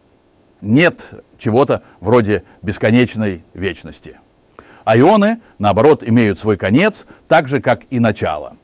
нет 0.60 1.24
чего-то 1.42 1.82
вроде 2.00 2.44
бесконечной 2.62 3.44
вечности. 3.56 4.20
А 4.84 4.98
ионы, 4.98 5.42
наоборот, 5.58 6.04
имеют 6.04 6.38
свой 6.38 6.56
конец, 6.56 7.08
так 7.28 7.48
же, 7.48 7.62
как 7.62 7.82
и 7.90 8.00
начало. 8.00 8.58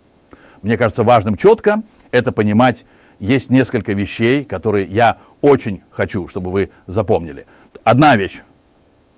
Мне 0.62 0.78
кажется 0.78 1.04
важным 1.04 1.36
четко 1.36 1.82
это 2.12 2.32
понимать. 2.32 2.86
Есть 3.20 3.50
несколько 3.50 3.94
вещей, 3.94 4.46
которые 4.46 4.86
я 4.86 5.18
очень 5.42 5.82
хочу, 5.90 6.28
чтобы 6.28 6.52
вы 6.52 6.70
запомнили. 6.86 7.48
Одна 7.84 8.16
вещь. 8.16 8.42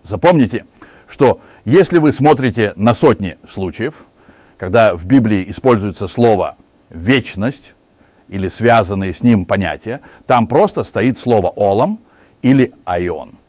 Запомните, 0.03 0.65
что 1.05 1.41
если 1.65 1.97
вы 1.97 2.13
смотрите 2.13 2.71
на 2.77 2.93
сотни 2.93 3.37
случаев, 3.45 4.05
когда 4.57 4.95
в 4.95 5.05
Библии 5.05 5.45
используется 5.49 6.07
слово 6.07 6.55
«вечность» 6.89 7.73
или 8.29 8.47
связанные 8.47 9.13
с 9.13 9.21
ним 9.21 9.45
понятия, 9.45 9.99
там 10.27 10.47
просто 10.47 10.85
стоит 10.85 11.17
слово 11.17 11.47
«олам» 11.49 11.99
или 12.41 12.73
«айон». 12.85 13.39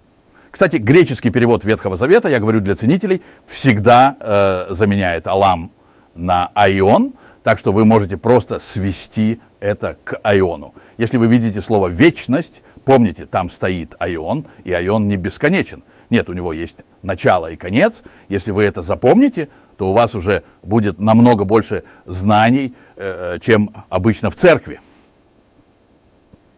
Кстати, 0.51 0.77
греческий 0.77 1.31
перевод 1.31 1.65
Ветхого 1.65 1.97
Завета, 1.97 2.29
я 2.29 2.41
говорю 2.41 2.61
для 2.61 2.75
ценителей, 2.75 3.23
всегда 3.47 4.17
э, 4.19 4.67
заменяет 4.71 5.27
«алам» 5.29 5.71
на 6.15 6.51
«айон», 6.55 7.15
так 7.45 7.59
что 7.59 7.73
вы 7.73 7.85
можете 7.85 8.17
просто 8.17 8.59
свести 8.59 9.41
это 9.61 9.97
к 10.03 10.19
айону. 10.23 10.75
Если 10.99 11.19
вы 11.19 11.29
видите 11.29 11.61
слово 11.61 11.89
«вечность», 11.89 12.63
помните, 12.85 13.27
там 13.27 13.49
стоит 13.49 13.95
айон, 13.99 14.47
и 14.65 14.73
айон 14.73 15.07
не 15.07 15.17
бесконечен. 15.17 15.85
Нет, 16.11 16.29
у 16.29 16.33
него 16.33 16.53
есть 16.53 16.79
начало 17.03 17.53
и 17.53 17.57
конец. 17.57 18.03
Если 18.29 18.51
вы 18.51 18.65
это 18.65 18.83
запомните, 18.83 19.49
то 19.77 19.91
у 19.91 19.93
вас 19.93 20.17
уже 20.17 20.43
будет 20.63 20.99
намного 20.99 21.45
больше 21.45 21.85
знаний, 22.07 22.75
э, 22.97 23.39
чем 23.41 23.71
обычно 23.89 24.31
в 24.31 24.37
церкви. 24.37 24.81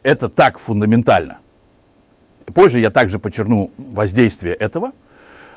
Это 0.02 0.30
так 0.30 0.58
фундаментально. 0.58 1.38
Позже 2.54 2.80
я 2.80 2.90
также 2.90 3.18
подчеркну 3.18 3.70
воздействие 3.76 4.54
этого. 4.54 4.92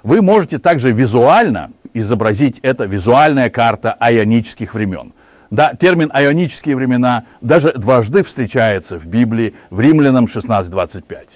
Вы 0.04 0.22
можете 0.22 0.60
также 0.60 0.92
визуально 0.92 1.72
изобразить 1.94 2.60
это, 2.60 2.86
визуальная 2.86 3.50
карта 3.50 3.98
ионических 4.00 4.74
времен. 4.74 5.14
Да, 5.52 5.74
термин 5.74 6.12
«ионические 6.14 6.76
времена» 6.76 7.26
даже 7.42 7.72
дважды 7.74 8.24
встречается 8.24 9.00
в 9.00 9.06
Библии 9.06 9.54
в 9.70 9.80
Римлянам 9.80 10.26
16.25. 10.26 11.28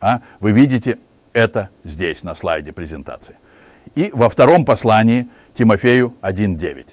А? 0.00 0.20
Вы 0.40 0.52
видите 0.52 0.98
это 1.32 1.70
здесь, 1.84 2.22
на 2.22 2.34
слайде 2.34 2.72
презентации. 2.72 3.36
И 3.94 4.10
во 4.12 4.28
втором 4.28 4.64
послании 4.64 5.28
Тимофею 5.54 6.14
1.9. 6.22 6.86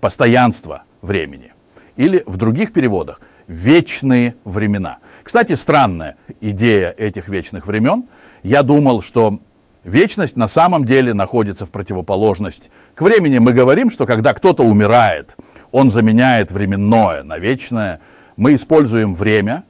Постоянство 0.00 0.84
времени. 1.02 1.52
Или 1.96 2.22
в 2.26 2.36
других 2.36 2.72
переводах 2.72 3.20
вечные 3.46 4.34
времена. 4.44 4.98
Кстати, 5.26 5.54
странная 5.54 6.18
идея 6.40 6.94
этих 6.96 7.26
вечных 7.28 7.66
времен. 7.66 8.04
Я 8.44 8.62
думал, 8.62 9.02
что 9.02 9.40
вечность 9.82 10.36
на 10.36 10.46
самом 10.46 10.84
деле 10.84 11.14
находится 11.14 11.66
в 11.66 11.72
противоположность 11.72 12.70
к 12.94 13.02
времени. 13.02 13.38
Мы 13.38 13.52
говорим, 13.52 13.90
что 13.90 14.06
когда 14.06 14.34
кто-то 14.34 14.62
умирает, 14.62 15.36
он 15.72 15.90
заменяет 15.90 16.52
временное 16.52 17.24
на 17.24 17.38
вечное. 17.38 17.98
Мы 18.36 18.54
используем 18.54 19.16
время 19.16 19.64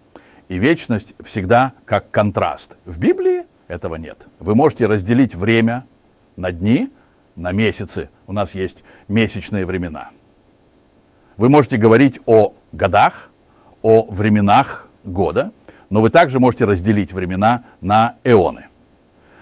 и 0.51 0.59
вечность 0.59 1.15
всегда 1.25 1.73
как 1.87 2.11
контраст. 2.11 2.77
В 2.85 2.99
Библии 2.99 3.45
этого 3.67 3.95
нет. 3.95 4.29
Вы 4.41 4.55
можете 4.55 4.87
разделить 4.87 5.35
время 5.35 5.87
на 6.37 6.53
дни, 6.53 6.93
на 7.35 7.53
месяцы. 7.53 8.11
У 8.27 8.35
нас 8.35 8.55
есть 8.55 8.85
месячные 9.09 9.65
времена. 9.65 10.11
Вы 11.39 11.49
можете 11.49 11.79
говорить 11.79 12.21
о 12.27 12.53
годах, 12.73 13.31
о 13.81 14.03
временах 14.11 14.86
года, 15.07 15.53
но 15.89 16.03
вы 16.03 16.11
также 16.11 16.41
можете 16.41 16.65
разделить 16.65 17.13
времена 17.13 17.65
на 17.81 18.17
эоны. 18.25 18.67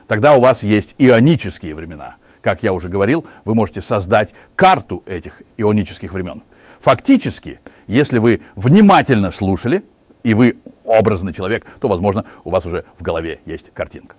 Тогда 0.06 0.36
у 0.36 0.40
вас 0.40 0.62
есть 0.62 0.94
ионические 0.98 1.74
времена. 1.74 2.16
Как 2.42 2.62
я 2.62 2.72
уже 2.72 2.88
говорил, 2.88 3.24
вы 3.44 3.54
можете 3.54 3.80
создать 3.80 4.34
карту 4.54 5.02
этих 5.06 5.42
ионических 5.56 6.12
времен. 6.12 6.42
Фактически, 6.80 7.60
если 7.86 8.18
вы 8.18 8.42
внимательно 8.54 9.30
слушали, 9.30 9.82
и 10.22 10.34
вы 10.34 10.58
образный 10.84 11.32
человек, 11.32 11.64
то, 11.80 11.88
возможно, 11.88 12.24
у 12.44 12.50
вас 12.50 12.66
уже 12.66 12.84
в 12.98 13.02
голове 13.02 13.40
есть 13.46 13.70
картинка. 13.72 14.16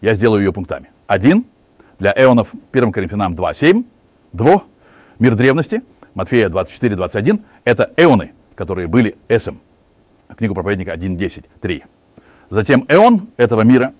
Я 0.00 0.14
сделаю 0.14 0.42
ее 0.42 0.52
пунктами. 0.52 0.90
Один 1.06 1.44
для 1.98 2.12
эонов 2.16 2.52
1 2.72 2.92
Коринфянам 2.92 3.34
2.7, 3.34 3.84
2, 4.32 4.62
мир 5.18 5.34
древности, 5.34 5.82
Матфея 6.14 6.48
24.21, 6.48 7.42
это 7.64 7.92
эоны, 7.96 8.32
которые 8.54 8.88
были 8.88 9.16
эсом. 9.28 9.60
Книгу 10.36 10.54
проповедника 10.54 10.92
1.10, 10.92 11.46
3. 11.60 11.84
Затем 12.50 12.84
эон 12.88 13.28
этого 13.36 13.62
мира, 13.62 13.92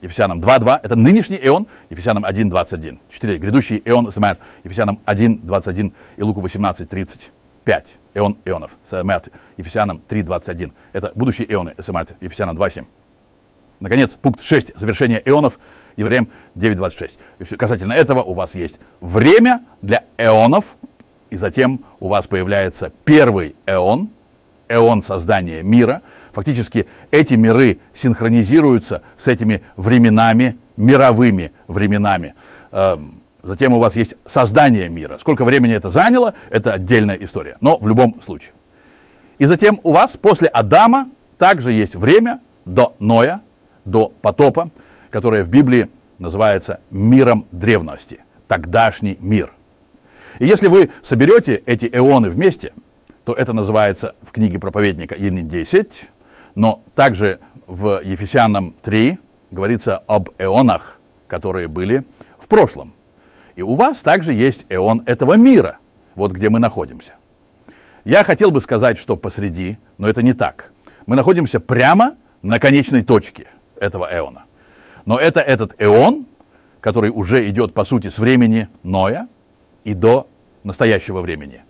Ефесянам 0.00 0.40
2.2, 0.40 0.80
это 0.82 0.96
нынешний 0.96 1.38
эон, 1.42 1.66
Ефесянам 1.90 2.24
1.21. 2.24 2.98
4. 3.08 3.38
Грядущий 3.38 3.82
эон 3.84 4.12
Смерт, 4.12 4.38
Ефесянам 4.64 5.00
1.21 5.06 5.92
и 6.16 6.22
Луку 6.22 6.40
18.35. 6.40 7.84
Эон 8.14 8.38
эонов, 8.44 8.76
Смерт, 8.84 9.28
Ефесянам 9.56 10.02
3.21. 10.08 10.72
Это 10.92 11.12
будущие 11.14 11.52
эоны 11.52 11.74
Смерт, 11.78 12.14
Ефесянам 12.20 12.56
2.7. 12.56 12.84
Наконец, 13.80 14.14
пункт 14.14 14.42
6. 14.42 14.72
Завершение 14.76 15.22
эонов, 15.24 15.58
Евреям 15.96 16.28
9.26. 16.56 17.56
Касательно 17.56 17.92
этого 17.92 18.22
у 18.22 18.34
вас 18.34 18.54
есть 18.54 18.78
время 19.00 19.64
для 19.82 20.04
эонов, 20.18 20.76
и 21.30 21.36
затем 21.36 21.84
у 22.00 22.08
вас 22.08 22.26
появляется 22.26 22.92
первый 23.04 23.56
эон, 23.66 24.10
эон 24.68 25.02
создания 25.02 25.62
мира. 25.62 26.02
Фактически 26.32 26.86
эти 27.10 27.34
миры 27.34 27.78
синхронизируются 27.94 29.02
с 29.18 29.28
этими 29.28 29.62
временами, 29.76 30.58
мировыми 30.76 31.52
временами. 31.66 32.34
Эм, 32.72 33.22
затем 33.42 33.72
у 33.72 33.78
вас 33.78 33.96
есть 33.96 34.14
создание 34.26 34.88
мира. 34.88 35.18
Сколько 35.18 35.44
времени 35.44 35.74
это 35.74 35.88
заняло, 35.88 36.34
это 36.50 36.72
отдельная 36.72 37.16
история. 37.16 37.56
Но 37.60 37.78
в 37.78 37.88
любом 37.88 38.20
случае. 38.22 38.52
И 39.38 39.46
затем 39.46 39.80
у 39.82 39.92
вас 39.92 40.16
после 40.20 40.48
Адама 40.48 41.08
также 41.38 41.72
есть 41.72 41.94
время 41.94 42.40
до 42.64 42.94
Ноя, 42.98 43.42
до 43.84 44.12
потопа, 44.20 44.70
которое 45.10 45.44
в 45.44 45.48
Библии 45.48 45.88
называется 46.18 46.80
миром 46.90 47.46
древности, 47.52 48.20
тогдашний 48.48 49.16
мир. 49.20 49.52
И 50.38 50.46
если 50.46 50.68
вы 50.68 50.90
соберете 51.02 51.62
эти 51.66 51.86
эоны 51.86 52.30
вместе, 52.30 52.72
то 53.26 53.34
это 53.34 53.52
называется 53.52 54.14
в 54.22 54.30
книге 54.30 54.60
проповедника 54.60 55.16
Ин 55.16 55.48
10, 55.48 56.08
но 56.54 56.84
также 56.94 57.40
в 57.66 58.00
Ефесянам 58.04 58.76
3 58.82 59.18
говорится 59.50 59.98
об 60.06 60.30
эонах, 60.38 61.00
которые 61.26 61.66
были 61.66 62.04
в 62.38 62.46
прошлом. 62.46 62.94
И 63.56 63.62
у 63.62 63.74
вас 63.74 64.02
также 64.02 64.32
есть 64.32 64.64
эон 64.68 65.02
этого 65.06 65.34
мира, 65.34 65.78
вот 66.14 66.30
где 66.30 66.50
мы 66.50 66.60
находимся. 66.60 67.14
Я 68.04 68.22
хотел 68.22 68.52
бы 68.52 68.60
сказать, 68.60 68.96
что 68.96 69.16
посреди, 69.16 69.76
но 69.98 70.08
это 70.08 70.22
не 70.22 70.32
так. 70.32 70.70
Мы 71.06 71.16
находимся 71.16 71.58
прямо 71.58 72.14
на 72.42 72.60
конечной 72.60 73.02
точке 73.02 73.48
этого 73.80 74.08
эона. 74.08 74.44
Но 75.04 75.18
это 75.18 75.40
этот 75.40 75.74
эон, 75.82 76.26
который 76.80 77.10
уже 77.10 77.50
идет, 77.50 77.74
по 77.74 77.84
сути, 77.84 78.06
с 78.08 78.20
времени 78.20 78.68
Ноя 78.84 79.26
и 79.82 79.94
до 79.94 80.28
настоящего 80.62 81.22
времени. 81.22 81.65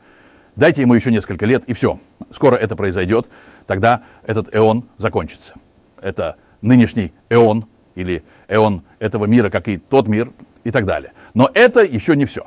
Дайте 0.57 0.81
ему 0.81 0.95
еще 0.95 1.13
несколько 1.13 1.45
лет, 1.45 1.65
и 1.67 1.75
все. 1.75 2.01
Скоро 2.31 2.57
это 2.57 2.77
произойдет. 2.77 3.29
Тогда 3.67 4.03
этот 4.25 4.55
эон 4.55 4.85
закончится. 4.97 5.55
Это 6.01 6.37
нынешний 6.63 7.13
эон 7.29 7.67
или 7.95 8.25
эон 8.49 8.83
этого 8.99 9.27
мира, 9.27 9.51
как 9.51 9.69
и 9.69 9.77
тот 9.77 10.09
мир 10.09 10.33
и 10.65 10.71
так 10.71 10.87
далее. 10.87 11.13
Но 11.35 11.51
это 11.53 11.85
еще 11.85 12.17
не 12.17 12.25
все. 12.25 12.47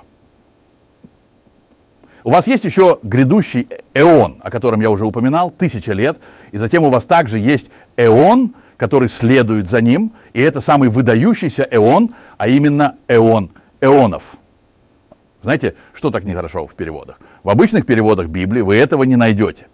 У 2.23 2.31
вас 2.31 2.47
есть 2.47 2.65
еще 2.65 2.99
грядущий 3.01 3.67
эон, 3.93 4.39
о 4.41 4.51
котором 4.51 4.81
я 4.81 4.89
уже 4.89 5.05
упоминал, 5.05 5.51
тысяча 5.51 5.93
лет, 5.93 6.19
и 6.51 6.57
затем 6.57 6.83
у 6.83 6.89
вас 6.89 7.05
также 7.05 7.39
есть 7.39 7.71
эон, 7.95 8.55
который 8.75 9.07
следует 9.07 9.69
за 9.69 9.81
ним, 9.81 10.13
и 10.33 10.41
это 10.41 10.61
самый 10.61 10.89
выдающийся 10.89 11.67
эон, 11.69 12.13
а 12.37 12.47
именно 12.47 12.97
эон 13.07 13.51
эонов. 13.81 14.37
Знаете, 15.41 15.75
что 15.93 16.11
так 16.11 16.25
нехорошо 16.25 16.67
в 16.67 16.75
переводах? 16.75 17.19
В 17.43 17.49
обычных 17.49 17.85
переводах 17.85 18.27
Библии 18.27 18.61
вы 18.61 18.75
этого 18.75 19.03
не 19.03 19.15
найдете. 19.15 19.67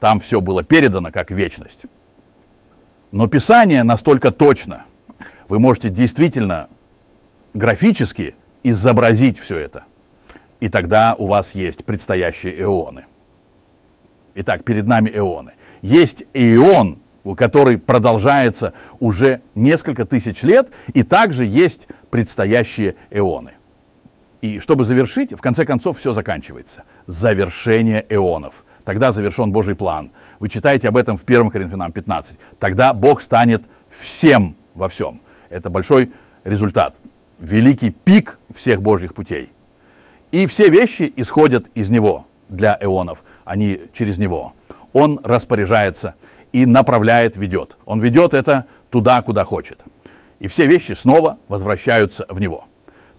Там 0.00 0.20
все 0.20 0.40
было 0.40 0.62
передано 0.62 1.10
как 1.12 1.30
вечность. 1.30 1.82
Но 3.10 3.26
Писание 3.26 3.82
настолько 3.82 4.30
точно. 4.30 4.84
Вы 5.48 5.58
можете 5.58 5.90
действительно 5.90 6.68
графически 7.54 8.34
изобразить 8.62 9.38
все 9.38 9.58
это. 9.58 9.84
И 10.60 10.68
тогда 10.68 11.14
у 11.18 11.26
вас 11.26 11.54
есть 11.54 11.84
предстоящие 11.84 12.60
эоны. 12.60 13.06
Итак, 14.34 14.64
перед 14.64 14.86
нами 14.86 15.10
эоны. 15.12 15.52
Есть 15.82 16.24
ион, 16.32 16.98
который 17.36 17.78
продолжается 17.78 18.72
уже 19.00 19.42
несколько 19.54 20.04
тысяч 20.04 20.42
лет, 20.42 20.70
и 20.94 21.02
также 21.02 21.44
есть 21.44 21.88
предстоящие 22.10 22.96
эоны. 23.10 23.52
И 24.40 24.60
чтобы 24.60 24.84
завершить, 24.84 25.32
в 25.32 25.40
конце 25.40 25.64
концов 25.64 25.98
все 25.98 26.12
заканчивается. 26.12 26.84
Завершение 27.06 28.04
эонов. 28.08 28.64
Тогда 28.84 29.12
завершен 29.12 29.52
Божий 29.52 29.74
план. 29.74 30.12
Вы 30.38 30.48
читаете 30.48 30.88
об 30.88 30.96
этом 30.96 31.16
в 31.16 31.24
1 31.24 31.50
Коринфянам 31.50 31.92
15. 31.92 32.38
Тогда 32.58 32.94
Бог 32.94 33.20
станет 33.20 33.64
всем 33.88 34.56
во 34.74 34.88
всем. 34.88 35.20
Это 35.50 35.70
большой 35.70 36.12
результат. 36.44 36.96
Великий 37.38 37.90
пик 37.90 38.38
всех 38.54 38.80
Божьих 38.80 39.14
путей. 39.14 39.52
И 40.30 40.46
все 40.46 40.68
вещи 40.68 41.12
исходят 41.16 41.68
из 41.74 41.90
Него 41.90 42.26
для 42.48 42.76
эонов, 42.80 43.24
они 43.44 43.82
через 43.92 44.18
Него. 44.18 44.54
Он 44.92 45.20
распоряжается 45.22 46.14
и 46.52 46.66
направляет, 46.66 47.36
ведет. 47.36 47.76
Он 47.84 48.00
ведет 48.00 48.34
это 48.34 48.66
туда, 48.90 49.22
куда 49.22 49.44
хочет. 49.44 49.84
И 50.38 50.48
все 50.48 50.66
вещи 50.66 50.92
снова 50.92 51.38
возвращаются 51.48 52.26
в 52.28 52.40
Него. 52.40 52.64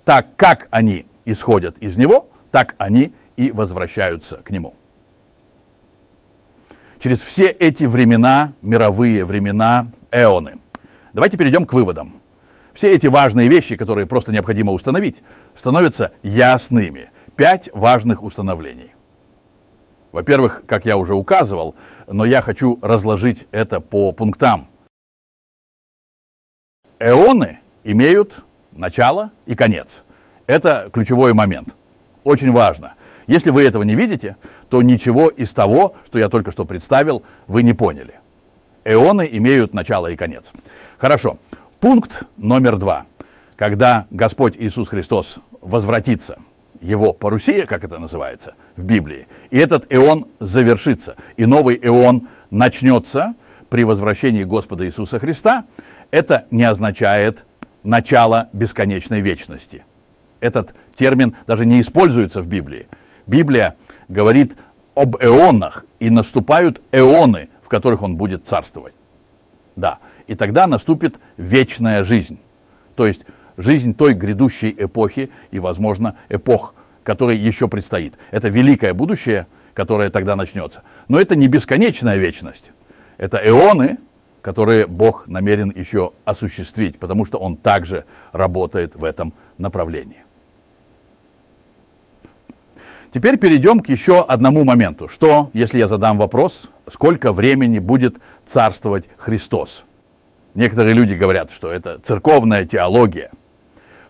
Так 0.06 0.36
как 0.36 0.68
они 0.72 1.06
исходят 1.32 1.78
из 1.80 1.98
него, 1.98 2.30
так 2.52 2.76
они 2.78 3.14
и 3.38 3.52
возвращаются 3.52 4.38
к 4.38 4.50
нему. 4.50 4.76
Через 7.00 7.22
все 7.22 7.48
эти 7.48 7.86
времена, 7.86 8.54
мировые 8.62 9.24
времена, 9.24 9.88
эоны. 10.12 10.60
Давайте 11.14 11.38
перейдем 11.38 11.66
к 11.66 11.74
выводам. 11.74 12.22
Все 12.74 12.94
эти 12.94 13.08
важные 13.08 13.48
вещи, 13.48 13.76
которые 13.78 14.06
просто 14.06 14.32
необходимо 14.32 14.74
установить, 14.74 15.24
становятся 15.56 16.12
ясными. 16.24 17.12
Пять 17.36 17.70
важных 17.74 18.22
установлений. 18.22 18.92
Во-первых, 20.12 20.64
как 20.66 20.86
я 20.86 20.98
уже 20.98 21.14
указывал, 21.14 21.76
но 22.08 22.26
я 22.26 22.42
хочу 22.42 22.80
разложить 22.82 23.48
это 23.52 23.80
по 23.80 24.12
пунктам. 24.12 24.68
Эоны 27.00 27.60
имеют 27.86 28.44
начало 28.74 29.32
и 29.46 29.56
конец– 29.56 30.04
Это 30.50 30.90
ключевой 30.92 31.36
момент. 31.36 31.76
Очень 32.24 32.52
важно. 32.52 32.96
Если 33.28 33.52
вы 33.52 33.66
этого 33.66 33.84
не 33.84 33.94
видите, 33.94 34.36
то 34.70 34.82
ничего 34.82 35.30
из 35.30 35.54
того, 35.54 35.94
что 36.08 36.18
я 36.18 36.28
только 36.28 36.50
что 36.50 36.66
представил, 36.66 37.22
вы 37.46 37.62
не 37.62 37.74
поняли. 37.74 38.16
Эоны 38.84 39.30
имеют 39.32 39.76
начало 39.76 40.08
и 40.08 40.16
конец. 40.16 40.52
Хорошо. 40.98 41.38
Пункт 41.80 42.24
номер 42.36 42.78
два. 42.78 43.06
Когда 43.58 44.08
Господь 44.10 44.56
Иисус 44.58 44.90
Христос 44.90 45.38
возвратится, 45.62 46.40
его 46.82 47.14
парусия, 47.14 47.68
как 47.68 47.84
это 47.84 48.00
называется 48.00 48.56
в 48.76 48.84
Библии, 48.84 49.28
и 49.52 49.60
этот 49.60 49.86
эон 49.94 50.26
завершится, 50.40 51.16
и 51.38 51.46
новый 51.46 51.80
эон 51.80 52.28
начнется 52.50 53.36
при 53.70 53.84
возвращении 53.84 54.46
Господа 54.46 54.88
Иисуса 54.88 55.20
Христа, 55.20 55.66
это 56.10 56.48
не 56.50 56.64
означает 56.64 57.46
начало 57.84 58.50
бесконечной 58.52 59.22
вечности. 59.22 59.84
Этот 60.40 60.74
термин 60.96 61.36
даже 61.48 61.66
не 61.66 61.82
используется 61.82 62.42
в 62.42 62.48
Библии. 62.48 62.88
Библия 63.28 63.76
говорит 64.08 64.56
об 64.96 65.16
эонах, 65.18 65.86
и 66.00 66.10
наступают 66.10 66.82
эоны, 66.92 67.50
в 67.62 67.70
которых 67.70 68.02
он 68.02 68.16
будет 68.16 68.48
царствовать. 68.48 68.94
Да, 69.76 70.00
и 70.28 70.36
тогда 70.36 70.68
наступит 70.68 71.20
вечная 71.38 72.04
жизнь. 72.04 72.40
То 72.96 73.06
есть 73.06 73.26
жизнь 73.58 73.94
той 73.94 74.14
грядущей 74.14 74.76
эпохи 74.78 75.30
и, 75.52 75.60
возможно, 75.60 76.16
эпох, 76.30 76.74
которой 77.04 77.38
еще 77.38 77.68
предстоит. 77.68 78.16
Это 78.32 78.50
великое 78.50 78.94
будущее, 78.94 79.48
которое 79.74 80.10
тогда 80.10 80.36
начнется. 80.36 80.84
Но 81.08 81.20
это 81.20 81.36
не 81.36 81.48
бесконечная 81.48 82.18
вечность. 82.18 82.72
Это 83.18 83.38
эоны, 83.38 83.98
которые 84.42 84.88
Бог 84.88 85.28
намерен 85.28 85.70
еще 85.70 86.14
осуществить, 86.26 86.98
потому 87.00 87.26
что 87.26 87.38
Он 87.38 87.58
также 87.58 88.06
работает 88.32 88.96
в 88.96 89.04
этом 89.04 89.34
направлении. 89.58 90.24
Теперь 93.12 93.38
перейдем 93.38 93.80
к 93.80 93.90
еще 93.90 94.22
одному 94.22 94.64
моменту. 94.64 95.08
Что, 95.08 95.50
если 95.54 95.80
я 95.80 95.88
задам 95.88 96.20
вопрос, 96.20 96.70
сколько 96.88 97.34
времени 97.34 97.80
будет 97.80 98.18
царствовать 98.46 99.06
Христос? 99.18 99.84
Некоторые 100.54 100.94
люди 100.94 101.14
говорят, 101.14 101.52
что 101.52 101.72
это 101.72 102.00
церковная 102.00 102.66
теология. 102.66 103.32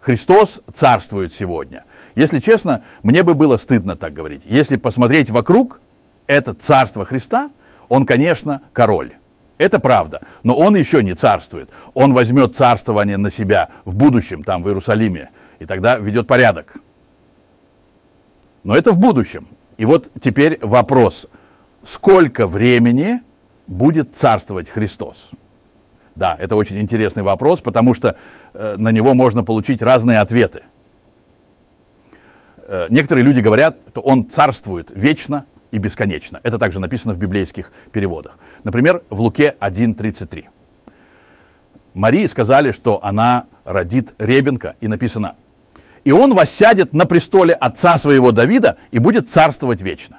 Христос 0.02 0.62
царствует 0.74 1.34
сегодня. 1.34 1.86
Если 2.16 2.40
честно, 2.40 2.84
мне 3.02 3.24
бы 3.24 3.36
было 3.36 3.56
стыдно 3.56 3.96
так 3.96 4.14
говорить. 4.14 4.42
Если 4.46 4.76
посмотреть 4.76 5.30
вокруг, 5.30 5.80
это 6.28 6.54
царство 6.54 7.06
Христа, 7.06 7.52
он, 7.88 8.06
конечно, 8.06 8.62
король. 8.74 9.14
Это 9.58 9.80
правда, 9.80 10.22
но 10.44 10.56
он 10.56 10.76
еще 10.76 11.04
не 11.04 11.14
царствует. 11.14 11.70
Он 11.94 12.14
возьмет 12.14 12.56
царствование 12.56 13.18
на 13.18 13.32
себя 13.32 13.70
в 13.86 13.96
будущем, 13.96 14.44
там, 14.44 14.64
в 14.64 14.68
Иерусалиме, 14.68 15.30
и 15.60 15.66
тогда 15.66 15.98
ведет 15.98 16.28
порядок. 16.28 16.76
Но 18.64 18.76
это 18.76 18.92
в 18.92 19.00
будущем. 19.00 19.48
И 19.78 19.86
вот 19.86 20.10
теперь 20.20 20.60
вопрос, 20.62 21.28
сколько 21.84 22.48
времени 22.48 23.22
будет 23.68 24.16
царствовать 24.16 24.70
Христос? 24.70 25.30
Да, 26.16 26.36
это 26.38 26.56
очень 26.56 26.80
интересный 26.80 27.24
вопрос, 27.24 27.62
потому 27.62 27.94
что 27.94 28.18
э, 28.54 28.76
на 28.78 28.92
него 28.92 29.14
можно 29.14 29.44
получить 29.44 29.82
разные 29.82 30.20
ответы. 30.20 30.64
Э, 32.68 32.88
некоторые 32.90 33.24
люди 33.24 33.40
говорят, 33.40 33.78
что 33.92 34.02
он 34.02 34.30
царствует 34.30 34.92
вечно 34.94 35.46
и 35.72 35.78
бесконечно. 35.78 36.42
Это 36.44 36.60
также 36.60 36.80
написано 36.80 37.14
в 37.14 37.18
библейских 37.18 37.72
переводах. 37.92 38.38
Например, 38.64 39.02
в 39.10 39.22
Луке 39.22 39.56
1.33. 39.62 40.46
Марии 41.94 42.26
сказали, 42.28 42.72
что 42.72 43.04
она 43.04 43.46
родит 43.64 44.14
ребенка, 44.18 44.76
и 44.82 44.88
написано 44.88 45.36
и 46.04 46.12
он 46.12 46.34
воссядет 46.34 46.94
на 46.94 47.06
престоле 47.06 47.54
отца 47.54 47.98
своего 47.98 48.32
Давида 48.32 48.78
и 48.92 49.00
будет 49.00 49.30
царствовать 49.30 49.82
вечно. 49.82 50.18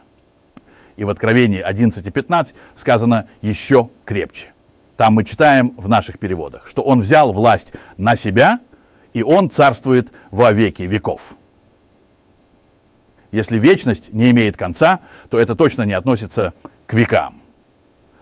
И 0.96 1.04
в 1.04 1.10
Откровении 1.10 1.60
11 1.60 2.06
и 2.06 2.10
15 2.10 2.54
сказано 2.76 3.26
еще 3.40 3.90
крепче. 4.04 4.52
Там 4.96 5.14
мы 5.14 5.24
читаем 5.24 5.72
в 5.78 5.88
наших 5.88 6.18
переводах, 6.18 6.66
что 6.66 6.82
он 6.82 7.00
взял 7.00 7.32
власть 7.32 7.72
на 7.96 8.16
себя, 8.16 8.60
и 9.14 9.22
он 9.22 9.50
царствует 9.50 10.12
во 10.30 10.52
веки 10.52 10.82
веков. 10.82 11.34
Если 13.32 13.58
вечность 13.58 14.12
не 14.12 14.30
имеет 14.30 14.56
конца, 14.56 15.00
то 15.30 15.38
это 15.38 15.54
точно 15.54 15.82
не 15.82 15.94
относится 15.94 16.52
к 16.86 16.94
векам. 16.94 17.40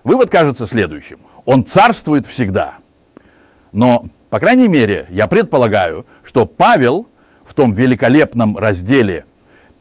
Вывод 0.04 0.30
кажется 0.30 0.66
следующим. 0.66 1.18
Он 1.44 1.64
царствует 1.64 2.26
всегда. 2.26 2.74
Но, 3.72 4.06
по 4.30 4.38
крайней 4.38 4.68
мере, 4.68 5.06
я 5.10 5.26
предполагаю, 5.26 6.06
что 6.22 6.46
Павел 6.46 7.08
в 7.48 7.54
том 7.54 7.72
великолепном 7.72 8.58
разделе 8.58 9.24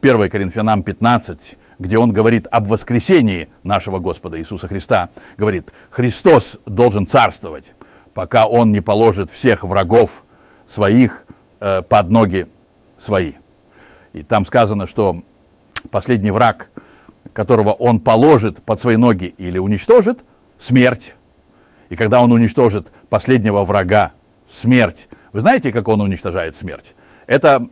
1 0.00 0.30
Коринфянам 0.30 0.82
15, 0.82 1.58
где 1.78 1.98
он 1.98 2.12
говорит 2.12 2.46
об 2.50 2.66
воскресении 2.66 3.50
нашего 3.62 3.98
Господа 3.98 4.40
Иисуса 4.40 4.68
Христа, 4.68 5.10
говорит, 5.36 5.70
Христос 5.90 6.56
должен 6.64 7.06
царствовать, 7.06 7.74
пока 8.14 8.46
он 8.46 8.72
не 8.72 8.80
положит 8.80 9.30
всех 9.30 9.64
врагов 9.64 10.24
своих 10.66 11.26
э, 11.60 11.82
под 11.82 12.10
ноги 12.10 12.46
свои. 12.96 13.34
И 14.14 14.22
там 14.22 14.46
сказано, 14.46 14.86
что 14.86 15.22
последний 15.90 16.30
враг, 16.30 16.70
которого 17.34 17.72
он 17.72 18.00
положит 18.00 18.62
под 18.62 18.80
свои 18.80 18.96
ноги 18.96 19.34
или 19.36 19.58
уничтожит, 19.58 20.20
смерть. 20.58 21.14
И 21.90 21.96
когда 21.96 22.22
он 22.22 22.32
уничтожит 22.32 22.90
последнего 23.10 23.62
врага, 23.64 24.12
смерть, 24.50 25.08
вы 25.34 25.40
знаете, 25.40 25.70
как 25.70 25.86
он 25.88 26.00
уничтожает 26.00 26.56
смерть? 26.56 26.94
Это 27.28 27.68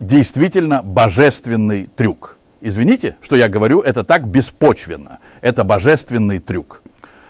действительно 0.00 0.82
божественный 0.82 1.88
трюк. 1.94 2.38
Извините, 2.62 3.16
что 3.20 3.36
я 3.36 3.48
говорю, 3.48 3.82
это 3.82 4.02
так 4.02 4.26
беспочвенно. 4.26 5.18
Это 5.42 5.62
божественный 5.62 6.38
трюк. 6.38 6.82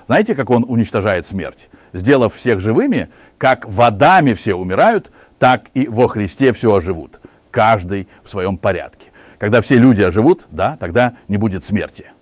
Знаете, 0.07 0.37
как 0.37 0.51
он 0.51 0.65
уничтожает 0.67 1.27
смерть? 1.27 1.69
Сделав 1.93 2.35
всех 2.35 2.61
живыми, 2.61 3.09
как 3.39 3.67
в 3.69 3.83
Адаме 3.83 4.37
все 4.37 4.55
умирают, 4.55 5.11
так 5.41 5.67
и 5.75 5.89
во 5.89 6.07
Христе 6.07 6.53
все 6.53 6.73
оживут. 6.73 7.21
Каждый 7.51 8.07
в 8.23 8.31
своем 8.31 8.57
порядке. 8.57 9.11
Когда 9.39 9.61
все 9.61 9.79
люди 9.79 10.03
оживут, 10.03 10.47
да, 10.51 10.77
тогда 10.79 11.15
не 11.27 11.39
будет 11.39 11.65
смерти. 11.65 12.13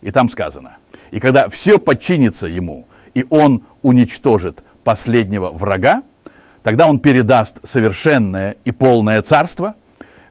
И 0.00 0.10
там 0.10 0.28
сказано, 0.28 0.78
и 1.12 1.20
когда 1.20 1.48
все 1.48 1.78
подчинится 1.78 2.48
ему, 2.48 2.88
и 3.14 3.24
он 3.30 3.62
уничтожит 3.82 4.64
последнего 4.82 5.50
врага, 5.50 6.02
Тогда 6.62 6.86
он 6.86 7.00
передаст 7.00 7.58
совершенное 7.66 8.56
и 8.64 8.70
полное 8.70 9.20
царство, 9.22 9.74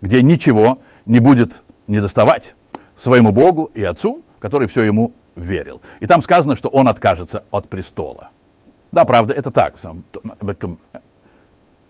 где 0.02 0.22
ничего 0.22 0.80
не 1.06 1.20
будет 1.20 1.62
недоставать 1.88 2.56
своему 2.98 3.32
Богу 3.32 3.72
и 3.74 3.84
Отцу, 3.84 4.24
который 4.40 4.68
все 4.68 4.84
ему 4.84 5.14
верил. 5.36 5.82
И 6.00 6.08
там 6.08 6.22
сказано, 6.22 6.56
что 6.56 6.70
он 6.70 6.88
откажется 6.88 7.44
от 7.52 7.68
престола. 7.68 8.30
Да, 8.92 9.06
правда, 9.06 9.34
это 9.34 9.52
так. 9.52 9.76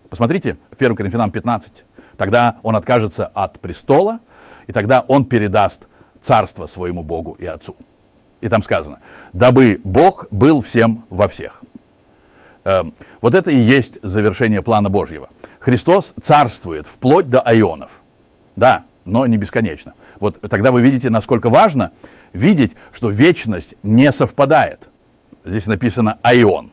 Посмотрите, 0.08 0.56
1 0.78 0.96
Коринфянам 0.96 1.30
15. 1.30 1.84
Тогда 2.16 2.56
он 2.62 2.76
откажется 2.76 3.26
от 3.26 3.60
престола, 3.60 4.20
и 4.66 4.72
тогда 4.72 5.04
он 5.08 5.24
передаст 5.24 5.88
царство 6.20 6.66
своему 6.66 7.02
Богу 7.02 7.32
и 7.38 7.46
Отцу. 7.46 7.76
И 8.40 8.48
там 8.48 8.62
сказано, 8.62 9.00
дабы 9.32 9.80
Бог 9.84 10.26
был 10.30 10.62
всем 10.62 11.04
во 11.10 11.28
всех. 11.28 11.62
Эм, 12.64 12.94
вот 13.20 13.34
это 13.34 13.50
и 13.50 13.56
есть 13.56 13.98
завершение 14.02 14.62
плана 14.62 14.88
Божьего. 14.88 15.28
Христос 15.58 16.14
царствует 16.22 16.86
вплоть 16.86 17.28
до 17.28 17.40
айонов. 17.40 18.02
Да, 18.56 18.84
но 19.04 19.26
не 19.26 19.36
бесконечно. 19.36 19.94
Вот 20.20 20.40
тогда 20.40 20.70
вы 20.70 20.82
видите, 20.82 21.10
насколько 21.10 21.50
важно 21.50 21.92
видеть, 22.32 22.76
что 22.92 23.10
вечность 23.10 23.74
не 23.82 24.12
совпадает. 24.12 24.88
Здесь 25.44 25.66
написано 25.66 26.18
айон. 26.22 26.70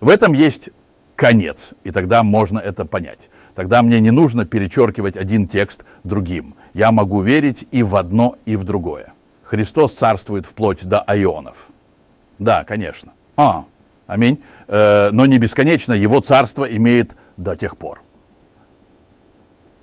В 0.00 0.08
этом 0.08 0.34
есть 0.34 0.70
конец, 1.16 1.70
и 1.84 1.90
тогда 1.90 2.22
можно 2.22 2.58
это 2.58 2.84
понять. 2.84 3.30
Тогда 3.54 3.82
мне 3.82 4.00
не 4.00 4.10
нужно 4.10 4.44
перечеркивать 4.44 5.16
один 5.16 5.48
текст 5.48 5.84
другим. 6.04 6.54
Я 6.74 6.92
могу 6.92 7.20
верить 7.22 7.66
и 7.70 7.82
в 7.82 7.96
одно, 7.96 8.36
и 8.44 8.56
в 8.56 8.64
другое. 8.64 9.12
Христос 9.42 9.92
царствует 9.92 10.46
вплоть 10.46 10.84
до 10.84 11.00
айонов. 11.00 11.68
Да, 12.38 12.64
конечно. 12.64 13.12
А, 13.36 13.64
аминь, 14.10 14.42
э, 14.66 15.10
но 15.12 15.26
не 15.26 15.38
бесконечно, 15.38 15.92
его 15.92 16.20
царство 16.20 16.64
имеет 16.64 17.16
до 17.36 17.56
тех 17.56 17.76
пор. 17.76 18.02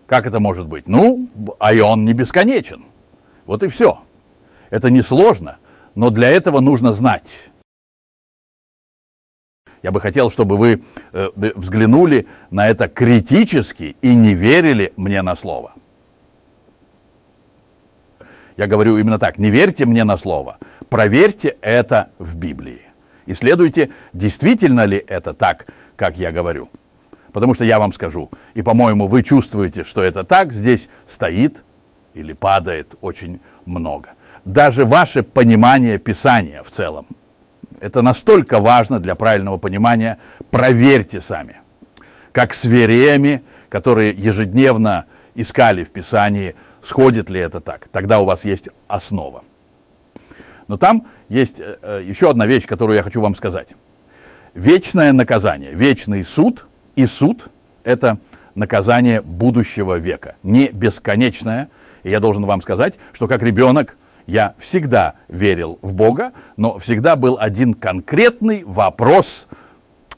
Как 0.06 0.26
это 0.26 0.40
может 0.40 0.68
быть? 0.68 0.88
Ну, 0.88 1.30
а 1.60 1.74
и 1.74 1.80
он 1.80 2.06
не 2.06 2.14
бесконечен. 2.14 2.86
Вот 3.46 3.64
и 3.64 3.68
все. 3.68 4.00
Это 4.70 4.90
несложно, 4.90 5.58
но 5.96 6.10
для 6.10 6.30
этого 6.30 6.60
нужно 6.60 6.94
знать. 6.94 7.50
Я 9.84 9.92
бы 9.92 10.02
хотел, 10.02 10.30
чтобы 10.30 10.58
вы 10.58 10.84
э, 11.14 11.30
взглянули 11.56 12.28
на 12.52 12.68
это 12.68 12.90
критически 12.90 13.96
и 14.02 14.14
не 14.14 14.34
верили 14.34 14.92
мне 14.98 15.22
на 15.22 15.36
слово. 15.36 15.74
Я 18.58 18.68
говорю 18.68 18.98
именно 18.98 19.20
так, 19.20 19.38
не 19.38 19.52
верьте 19.52 19.86
мне 19.86 20.04
на 20.04 20.18
слово, 20.18 20.58
проверьте 20.90 21.56
это 21.62 22.10
в 22.18 22.36
Библии. 22.38 22.87
Исследуйте, 23.28 23.92
действительно 24.14 24.86
ли 24.86 25.04
это 25.06 25.34
так, 25.34 25.68
как 25.96 26.18
я 26.18 26.32
говорю. 26.32 26.70
Потому 27.34 27.54
что 27.54 27.66
я 27.66 27.78
вам 27.78 27.94
скажу, 27.94 28.32
и, 28.56 28.62
по-моему, 28.62 29.06
вы 29.08 29.22
чувствуете, 29.22 29.84
что 29.84 30.02
это 30.02 30.24
так, 30.24 30.54
здесь 30.54 30.90
стоит 31.06 31.64
или 32.14 32.34
падает 32.34 32.96
очень 33.02 33.42
много. 33.66 34.12
Даже 34.46 34.86
ваше 34.86 35.24
понимание 35.24 36.00
Писания 36.00 36.64
в 36.64 36.72
целом. 36.72 37.06
Это 37.82 38.02
настолько 38.02 38.60
важно 38.60 39.00
для 39.00 39.14
правильного 39.14 39.58
понимания. 39.58 40.18
Проверьте 40.50 41.22
сами. 41.22 41.58
Как 42.32 42.54
с 42.54 42.64
вериями, 42.66 43.44
которые 43.70 44.14
ежедневно 44.14 45.06
искали 45.36 45.84
в 45.84 45.92
Писании, 45.92 46.56
сходит 46.82 47.30
ли 47.30 47.40
это 47.42 47.60
так. 47.60 47.90
Тогда 47.92 48.20
у 48.20 48.26
вас 48.26 48.46
есть 48.46 48.70
основа. 48.88 49.44
Но 50.68 50.78
там 50.78 51.08
есть 51.30 51.60
э, 51.60 51.78
э, 51.82 52.04
еще 52.06 52.30
одна 52.30 52.46
вещь, 52.46 52.66
которую 52.66 52.98
я 52.98 53.04
хочу 53.04 53.22
вам 53.22 53.36
сказать. 53.36 53.70
Вечное 54.54 55.14
наказание, 55.14 55.74
вечный 55.74 56.24
суд 56.24 56.66
и 56.96 57.06
суд– 57.06 57.50
это 57.84 58.18
наказание 58.56 59.22
будущего 59.22 59.96
века, 59.98 60.36
не 60.44 60.70
бесконечное. 60.70 61.70
И 62.04 62.10
я 62.10 62.20
должен 62.20 62.46
вам 62.46 62.62
сказать, 62.62 62.96
что 63.14 63.28
как 63.28 63.44
ребенок 63.44 63.98
я 64.26 64.56
всегда 64.58 65.16
верил 65.28 65.80
в 65.82 65.94
Бога, 65.94 66.34
но 66.58 66.80
всегда 66.80 67.16
был 67.16 67.38
один 67.40 67.74
конкретный 67.74 68.64
вопрос, 68.64 69.48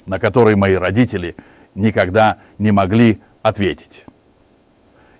на 0.05 0.19
который 0.19 0.55
мои 0.55 0.75
родители 0.75 1.35
никогда 1.75 2.37
не 2.57 2.71
могли 2.71 3.21
ответить. 3.43 4.05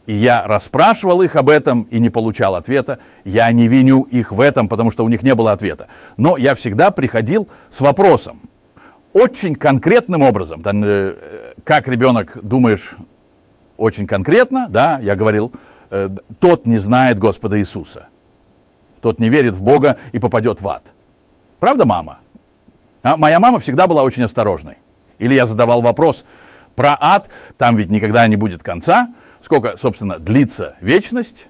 И 0.10 0.14
я 0.14 0.48
расспрашивал 0.48 1.22
их 1.22 1.36
об 1.36 1.50
этом 1.50 1.84
и 1.84 2.00
не 2.00 2.10
получал 2.10 2.56
ответа. 2.56 2.98
Я 3.26 3.52
не 3.52 3.68
виню 3.68 4.02
их 4.02 4.32
в 4.32 4.42
этом, 4.42 4.68
потому 4.68 4.90
что 4.90 5.06
у 5.06 5.08
них 5.08 5.22
не 5.22 5.36
было 5.36 5.52
ответа. 5.52 5.88
Но 6.18 6.36
я 6.36 6.56
всегда 6.56 6.90
приходил 6.90 7.48
с 7.70 7.80
вопросом. 7.80 8.42
Очень 9.14 9.54
конкретным 9.54 10.24
образом. 10.24 10.64
Там, 10.64 10.84
э, 10.84 11.14
как 11.64 11.88
ребенок 11.88 12.40
думаешь 12.42 12.96
очень 13.78 14.08
конкретно, 14.08 14.66
да, 14.68 14.98
я 14.98 15.16
говорил, 15.16 15.52
э, 15.92 16.10
тот 16.40 16.66
не 16.66 16.80
знает 16.80 17.20
Господа 17.20 17.60
Иисуса. 17.60 18.08
Тот 19.02 19.20
не 19.20 19.30
верит 19.30 19.54
в 19.54 19.62
Бога 19.62 19.98
и 20.12 20.18
попадет 20.18 20.60
в 20.60 20.68
ад. 20.68 20.92
Правда, 21.60 21.86
мама? 21.86 22.18
А 23.04 23.16
моя 23.16 23.40
мама 23.40 23.60
всегда 23.60 23.86
была 23.86 24.02
очень 24.02 24.24
осторожной. 24.24 24.80
Или 25.20 25.36
я 25.36 25.46
задавал 25.46 25.82
вопрос 25.84 26.26
про 26.76 26.98
ад, 27.00 27.30
там 27.60 27.76
ведь 27.76 27.92
никогда 27.92 28.26
не 28.28 28.38
будет 28.38 28.64
конца, 28.64 29.10
сколько, 29.42 29.78
собственно, 29.78 30.20
длится 30.20 30.76
вечность, 30.82 31.48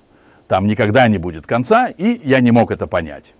там 0.48 0.68
никогда 0.68 1.08
не 1.08 1.18
будет 1.18 1.46
конца, 1.46 1.88
и 1.88 2.20
я 2.24 2.40
не 2.40 2.52
мог 2.52 2.72
это 2.72 2.88
понять. 2.88 3.34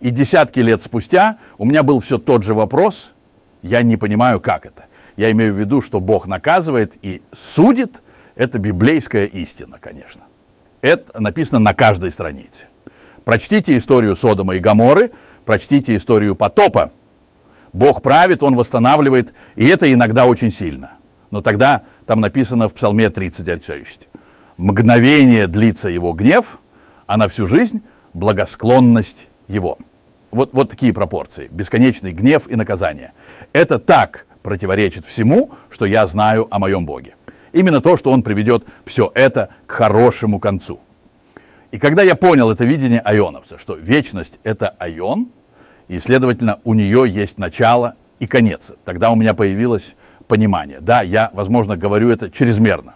И 0.00 0.10
десятки 0.10 0.60
лет 0.60 0.82
спустя 0.82 1.38
у 1.58 1.64
меня 1.64 1.82
был 1.82 2.00
все 2.00 2.18
тот 2.18 2.44
же 2.44 2.54
вопрос, 2.54 3.14
я 3.62 3.82
не 3.82 3.96
понимаю, 3.96 4.40
как 4.40 4.66
это. 4.66 4.84
Я 5.16 5.30
имею 5.32 5.54
в 5.54 5.58
виду, 5.58 5.80
что 5.80 6.00
Бог 6.00 6.26
наказывает 6.26 6.94
и 7.02 7.22
судит, 7.32 8.02
это 8.34 8.58
библейская 8.58 9.24
истина, 9.24 9.78
конечно. 9.80 10.22
Это 10.82 11.20
написано 11.20 11.58
на 11.58 11.74
каждой 11.74 12.12
странице. 12.12 12.66
Прочтите 13.24 13.76
историю 13.76 14.14
Содома 14.14 14.54
и 14.56 14.60
Гаморы, 14.60 15.10
прочтите 15.44 15.96
историю 15.96 16.36
потопа. 16.36 16.92
Бог 17.72 18.02
правит, 18.02 18.42
Он 18.42 18.54
восстанавливает, 18.54 19.34
и 19.56 19.66
это 19.66 19.92
иногда 19.92 20.26
очень 20.26 20.52
сильно. 20.52 20.92
Но 21.30 21.40
тогда 21.40 21.82
там 22.06 22.20
написано 22.20 22.68
в 22.68 22.74
Псалме 22.74 23.10
36. 23.10 24.08
Мгновение 24.56 25.46
длится 25.46 25.88
его 25.88 26.12
гнев, 26.12 26.58
а 27.06 27.16
на 27.16 27.28
всю 27.28 27.46
жизнь 27.46 27.82
благосклонность 28.14 29.28
его. 29.48 29.78
Вот, 30.30 30.54
вот 30.54 30.70
такие 30.70 30.92
пропорции. 30.92 31.48
Бесконечный 31.50 32.12
гнев 32.12 32.48
и 32.48 32.56
наказание. 32.56 33.12
Это 33.52 33.78
так 33.78 34.26
противоречит 34.42 35.04
всему, 35.04 35.50
что 35.68 35.84
я 35.84 36.06
знаю 36.06 36.46
о 36.50 36.58
моем 36.58 36.86
Боге. 36.86 37.16
Именно 37.52 37.80
то, 37.80 37.96
что 37.96 38.10
он 38.10 38.22
приведет 38.22 38.64
все 38.84 39.10
это 39.14 39.50
к 39.66 39.72
хорошему 39.72 40.40
концу. 40.40 40.80
И 41.70 41.78
когда 41.78 42.02
я 42.02 42.14
понял 42.14 42.50
это 42.50 42.64
видение 42.64 43.00
айоновца, 43.00 43.58
что 43.58 43.74
вечность 43.74 44.38
это 44.44 44.68
айон, 44.78 45.30
и, 45.88 45.98
следовательно, 45.98 46.60
у 46.64 46.74
нее 46.74 47.04
есть 47.08 47.38
начало 47.38 47.96
и 48.18 48.26
конец, 48.26 48.72
тогда 48.84 49.10
у 49.10 49.16
меня 49.16 49.34
появилось 49.34 49.94
понимание. 50.28 50.80
Да, 50.80 51.02
я, 51.02 51.30
возможно, 51.32 51.76
говорю 51.76 52.10
это 52.10 52.30
чрезмерно. 52.30 52.94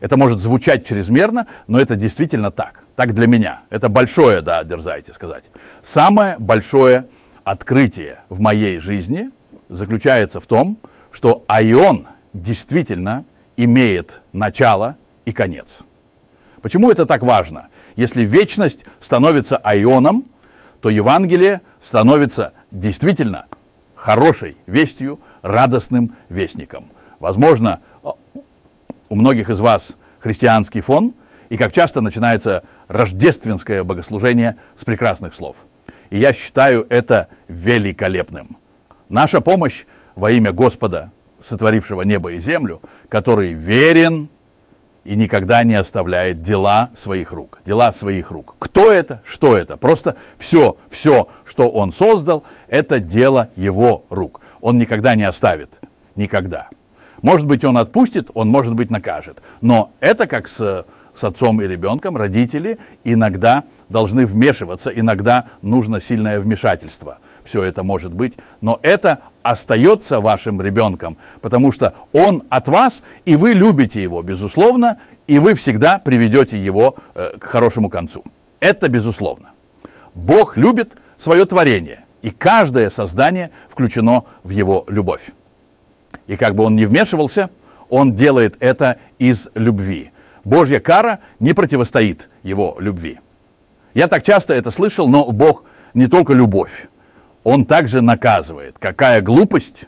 Это 0.00 0.16
может 0.16 0.40
звучать 0.40 0.86
чрезмерно, 0.86 1.46
но 1.66 1.80
это 1.80 1.94
действительно 1.96 2.50
так. 2.50 2.84
Так 2.96 3.14
для 3.14 3.26
меня. 3.26 3.62
Это 3.70 3.88
большое, 3.88 4.40
да, 4.40 4.64
дерзайте 4.64 5.12
сказать. 5.12 5.44
Самое 5.82 6.36
большое 6.38 7.06
открытие 7.44 8.20
в 8.28 8.40
моей 8.40 8.78
жизни 8.78 9.30
заключается 9.68 10.40
в 10.40 10.46
том, 10.46 10.78
что 11.10 11.44
айон 11.48 12.06
действительно 12.32 13.24
имеет 13.56 14.22
начало 14.32 14.96
и 15.24 15.32
конец. 15.32 15.80
Почему 16.62 16.90
это 16.90 17.06
так 17.06 17.22
важно? 17.22 17.68
Если 17.96 18.22
вечность 18.22 18.84
становится 19.00 19.56
айоном, 19.56 20.26
то 20.80 20.88
Евангелие 20.88 21.60
становится 21.82 22.52
действительно 22.70 23.46
хорошей 23.94 24.56
вестью, 24.66 25.20
радостным 25.42 26.16
вестником. 26.28 26.90
Возможно, 27.18 27.80
у 29.08 29.14
многих 29.14 29.50
из 29.50 29.60
вас 29.60 29.92
христианский 30.20 30.80
фон, 30.80 31.14
и 31.48 31.56
как 31.56 31.72
часто 31.72 32.00
начинается 32.00 32.62
рождественское 32.88 33.82
богослужение 33.84 34.56
с 34.76 34.84
прекрасных 34.84 35.34
слов. 35.34 35.56
И 36.10 36.18
я 36.18 36.32
считаю 36.32 36.86
это 36.88 37.28
великолепным. 37.48 38.56
Наша 39.08 39.40
помощь 39.40 39.84
во 40.14 40.30
имя 40.30 40.52
Господа, 40.52 41.10
сотворившего 41.42 42.02
небо 42.02 42.32
и 42.32 42.40
землю, 42.40 42.80
который 43.08 43.52
верен 43.52 44.28
и 45.04 45.16
никогда 45.16 45.64
не 45.64 45.74
оставляет 45.74 46.42
дела 46.42 46.90
своих 46.96 47.32
рук. 47.32 47.60
Дела 47.64 47.90
своих 47.92 48.30
рук. 48.30 48.56
Кто 48.58 48.92
это? 48.92 49.22
Что 49.24 49.56
это? 49.56 49.76
Просто 49.76 50.16
все, 50.38 50.76
все, 50.90 51.28
что 51.44 51.70
он 51.70 51.92
создал, 51.92 52.44
это 52.68 53.00
дело 53.00 53.48
его 53.56 54.04
рук. 54.10 54.40
Он 54.60 54.78
никогда 54.78 55.14
не 55.14 55.24
оставит. 55.24 55.80
Никогда. 56.16 56.68
Может 57.22 57.46
быть, 57.46 57.64
он 57.64 57.76
отпустит, 57.78 58.30
он, 58.34 58.48
может 58.48 58.74
быть, 58.74 58.90
накажет. 58.90 59.42
Но 59.60 59.92
это 60.00 60.26
как 60.26 60.48
с, 60.48 60.86
с 61.14 61.24
отцом 61.24 61.60
и 61.60 61.66
ребенком, 61.66 62.16
родители 62.16 62.78
иногда 63.04 63.64
должны 63.88 64.26
вмешиваться, 64.26 64.90
иногда 64.90 65.46
нужно 65.62 66.00
сильное 66.00 66.40
вмешательство. 66.40 67.18
Все 67.44 67.62
это 67.62 67.82
может 67.82 68.12
быть, 68.12 68.34
но 68.60 68.78
это 68.82 69.20
остается 69.42 70.20
вашим 70.20 70.60
ребенком, 70.60 71.16
потому 71.40 71.72
что 71.72 71.94
он 72.12 72.44
от 72.48 72.68
вас, 72.68 73.02
и 73.24 73.36
вы 73.36 73.54
любите 73.54 74.02
его, 74.02 74.22
безусловно, 74.22 74.98
и 75.26 75.38
вы 75.38 75.54
всегда 75.54 75.98
приведете 75.98 76.62
его 76.62 76.96
э, 77.14 77.38
к 77.38 77.44
хорошему 77.44 77.88
концу. 77.88 78.24
Это 78.60 78.88
безусловно. 78.88 79.50
Бог 80.14 80.56
любит 80.56 80.96
свое 81.18 81.44
творение, 81.46 82.04
и 82.22 82.30
каждое 82.30 82.90
создание 82.90 83.50
включено 83.68 84.24
в 84.42 84.50
его 84.50 84.84
любовь. 84.88 85.30
И 86.26 86.36
как 86.36 86.54
бы 86.54 86.64
он 86.64 86.76
ни 86.76 86.84
вмешивался, 86.84 87.50
он 87.88 88.14
делает 88.14 88.56
это 88.60 88.98
из 89.18 89.48
любви. 89.54 90.12
Божья 90.44 90.80
кара 90.80 91.20
не 91.38 91.52
противостоит 91.52 92.28
его 92.42 92.76
любви. 92.78 93.18
Я 93.94 94.08
так 94.08 94.22
часто 94.22 94.54
это 94.54 94.70
слышал, 94.70 95.08
но 95.08 95.30
Бог 95.30 95.64
не 95.94 96.06
только 96.06 96.32
любовь 96.32 96.88
он 97.44 97.64
также 97.64 98.00
наказывает. 98.02 98.78
Какая 98.78 99.20
глупость! 99.20 99.86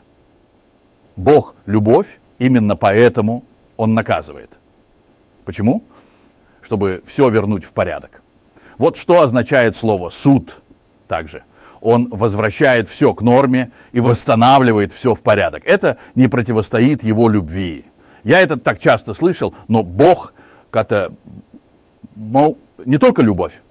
Бог– 1.15 1.55
любовь, 1.65 2.19
именно 2.39 2.75
поэтому 2.75 3.43
он 3.77 3.93
наказывает. 3.93 4.51
Почему? 5.45 5.83
Чтобы 6.61 7.03
все 7.05 7.29
вернуть 7.29 7.63
в 7.65 7.73
порядок. 7.73 8.21
Вот 8.77 8.97
что 8.97 9.21
означает 9.21 9.75
слово 9.75 10.09
«суд» 10.09 10.61
также. 11.07 11.43
Он 11.83 12.07
возвращает 12.09 12.87
все 12.87 13.13
к 13.13 13.21
норме 13.21 13.71
и 13.91 13.99
восстанавливает 13.99 14.93
все 14.93 15.13
в 15.13 15.21
порядок. 15.21 15.63
Это 15.65 15.97
не 16.15 16.29
противостоит 16.29 17.03
его 17.03 17.27
любви. 17.27 17.83
Я 18.23 18.39
это 18.39 18.55
так 18.55 18.79
часто 18.79 19.13
слышал, 19.13 19.53
но 19.67 19.83
Бог, 19.83 20.33
это, 20.71 21.13
мол, 22.15 22.57
не 22.85 22.97
только 22.97 23.21
любовь, 23.21 23.61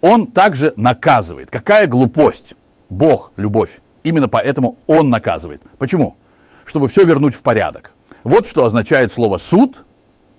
Он 0.00 0.28
также 0.28 0.72
наказывает. 0.76 1.50
Какая 1.50 1.86
глупость! 1.86 2.54
Бог– 2.88 3.32
любовь. 3.36 3.80
Именно 4.02 4.28
поэтому 4.28 4.78
Он 4.86 5.10
наказывает. 5.10 5.60
Почему? 5.76 6.16
Чтобы 6.64 6.88
все 6.88 7.04
вернуть 7.04 7.34
в 7.34 7.42
порядок. 7.42 7.92
Вот 8.24 8.46
что 8.46 8.64
означает 8.64 9.12
слово 9.12 9.36
«суд» 9.36 9.84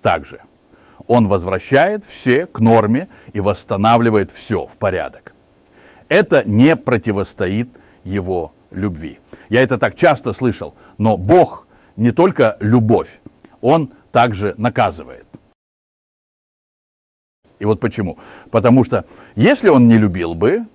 также. 0.01 0.41
Он 1.05 1.27
возвращает 1.27 2.03
все 2.05 2.47
к 2.47 2.59
норме 2.59 3.07
и 3.33 3.39
восстанавливает 3.39 4.31
все 4.31 4.65
в 4.65 4.77
порядок. 4.77 5.35
Это 6.09 6.43
не 6.43 6.75
противостоит 6.75 7.69
его 8.03 8.53
любви. 8.71 9.19
Я 9.49 9.61
это 9.61 9.77
так 9.77 9.95
часто 9.95 10.33
слышал, 10.33 10.75
но 10.97 11.17
Бог 11.17 11.67
не 11.95 12.11
только 12.11 12.57
любовь, 12.59 13.19
Он 13.61 13.91
также 14.11 14.53
наказывает. 14.57 15.25
И 17.59 17.65
вот 17.65 17.79
почему. 17.79 18.17
Потому 18.51 18.83
что 18.83 19.05
если 19.35 19.69
Он 19.69 19.87
не 19.87 19.97
любил 19.97 20.33
бы, 20.33 20.65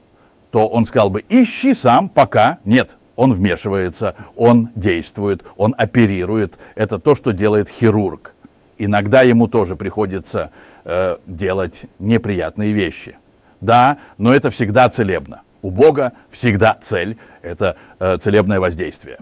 то 0.54 0.68
он 0.68 0.86
сказал 0.86 1.10
бы, 1.10 1.24
ищи 1.28 1.74
сам, 1.74 2.08
пока 2.08 2.58
нет. 2.64 2.96
Он 3.16 3.34
вмешивается, 3.34 4.14
он 4.36 4.68
действует, 4.76 5.42
он 5.56 5.74
оперирует. 5.76 6.58
Это 6.76 7.00
то, 7.00 7.16
что 7.16 7.32
делает 7.32 7.68
хирург. 7.68 8.34
Иногда 8.78 9.22
ему 9.22 9.48
тоже 9.48 9.74
приходится 9.74 10.52
э, 10.84 11.16
делать 11.26 11.86
неприятные 11.98 12.70
вещи. 12.70 13.16
Да, 13.64 13.96
но 14.18 14.34
это 14.34 14.50
всегда 14.50 14.90
целебно. 14.90 15.40
У 15.62 15.70
Бога 15.70 16.12
всегда 16.30 16.76
цель– 16.82 17.16
это 17.42 17.76
э, 17.98 18.18
целебное 18.18 18.60
воздействие. 18.60 19.18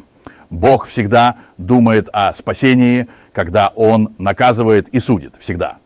Бог 0.51 0.87
всегда 0.87 1.37
думает 1.59 2.09
о 2.13 2.35
спасении, 2.35 3.07
когда 3.33 3.69
Он 3.69 4.15
наказывает 4.19 4.89
и 4.89 4.99
судит, 4.99 5.35
всегда. 5.39 5.77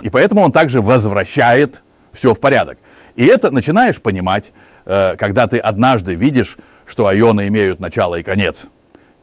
И 0.00 0.08
поэтому 0.08 0.40
Он 0.40 0.50
также 0.50 0.80
возвращает 0.80 1.82
все 2.12 2.32
в 2.32 2.40
порядок. 2.40 2.78
И 3.16 3.26
это 3.26 3.50
начинаешь 3.50 4.00
понимать, 4.00 4.52
э, 4.86 5.16
когда 5.18 5.46
ты 5.46 5.58
однажды 5.58 6.14
видишь, 6.14 6.56
что 6.86 7.06
айоны 7.06 7.48
имеют 7.48 7.80
начало 7.80 8.14
и 8.14 8.22
конец. 8.22 8.64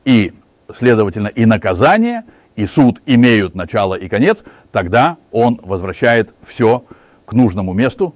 И, 0.06 0.34
следовательно, 0.72 1.30
и 1.30 1.48
наказание, 1.48 2.26
и 2.56 2.68
суд 2.68 3.02
имеют 3.08 3.56
начало 3.56 3.96
и 3.96 4.08
конец, 4.08 4.44
тогда 4.72 5.18
он 5.32 5.60
возвращает 5.64 6.36
все 6.44 6.86
к 7.26 7.34
нужному 7.34 7.74
месту 7.74 8.14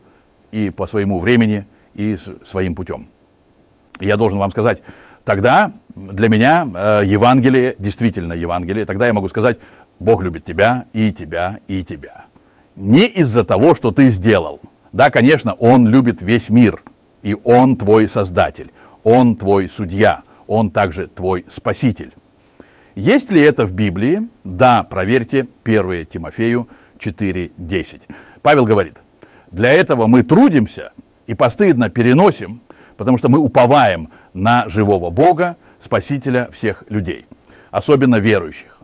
и 0.52 0.70
по 0.70 0.88
своему 0.88 1.20
времени 1.20 1.66
и 1.94 2.18
своим 2.46 2.76
путем. 2.76 3.08
Я 4.00 4.18
должен 4.18 4.40
вам 4.40 4.52
сказать, 4.52 4.82
тогда 5.24 5.74
для 5.96 6.30
меня 6.30 6.68
э, 6.74 7.02
Евангелие, 7.06 7.76
действительно 7.78 8.34
Евангелие, 8.34 8.86
тогда 8.86 9.08
я 9.08 9.14
могу 9.14 9.28
сказать, 9.28 9.60
Бог 10.00 10.24
любит 10.24 10.44
тебя 10.46 10.86
и 10.94 11.12
тебя 11.12 11.60
и 11.68 11.84
тебя. 11.84 12.26
Не 12.76 13.06
из-за 13.06 13.44
того, 13.44 13.76
что 13.76 13.92
ты 13.92 14.10
сделал. 14.10 14.60
Да, 14.92 15.10
конечно, 15.10 15.54
Он 15.54 15.88
любит 15.88 16.22
весь 16.22 16.50
мир, 16.50 16.84
и 17.22 17.36
Он 17.44 17.76
твой 17.76 18.10
Создатель, 18.10 18.72
Он 19.04 19.36
твой 19.36 19.70
Судья, 19.70 20.24
Он 20.48 20.72
также 20.72 21.08
твой 21.08 21.46
Спаситель. 21.50 22.14
Есть 22.96 23.32
ли 23.32 23.40
это 23.42 23.66
в 23.66 23.74
Библии? 23.74 24.28
Да, 24.44 24.84
проверьте 24.84 25.48
1 25.64 26.08
Тимофею 26.08 26.68
4.10. 27.00 28.02
Павел 28.42 28.66
говорит, 28.66 28.98
для 29.52 29.72
этого 29.72 30.08
мы 30.08 30.24
трудимся, 30.24 30.92
и 31.28 31.34
постыдно 31.34 31.90
переносим, 31.90 32.62
потому 32.98 33.18
что 33.18 33.30
мы 33.30 33.40
уповаем 33.40 34.10
на 34.34 34.68
живого 34.68 35.10
Бога, 35.10 35.58
Спасителя 35.80 36.50
всех 36.52 36.84
людей, 36.90 37.26
особенно 37.72 38.18
верующих. 38.18 38.78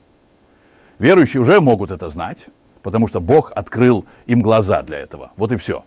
Верующие 0.97 1.41
уже 1.41 1.61
могут 1.61 1.91
это 1.91 2.09
знать, 2.09 2.47
потому 2.81 3.07
что 3.07 3.21
Бог 3.21 3.51
открыл 3.55 4.05
им 4.25 4.41
глаза 4.41 4.81
для 4.81 4.97
этого. 4.97 5.31
Вот 5.37 5.51
и 5.51 5.57
все. 5.57 5.85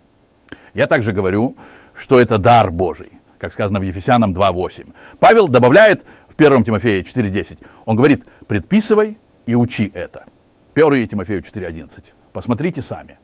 Я 0.72 0.86
также 0.86 1.12
говорю, 1.12 1.56
что 1.94 2.20
это 2.20 2.38
дар 2.38 2.70
Божий, 2.70 3.10
как 3.38 3.52
сказано 3.52 3.80
в 3.80 3.82
Ефесянам 3.82 4.32
2.8. 4.32 4.92
Павел 5.18 5.48
добавляет 5.48 6.04
в 6.28 6.40
1 6.40 6.62
Тимофея 6.62 7.02
4.10, 7.02 7.58
он 7.86 7.96
говорит, 7.96 8.24
предписывай 8.46 9.18
и 9.46 9.56
учи 9.56 9.90
это. 9.92 10.26
1 10.74 11.08
Тимофею 11.08 11.40
4.11. 11.40 12.04
Посмотрите 12.32 12.82
сами. 12.82 13.18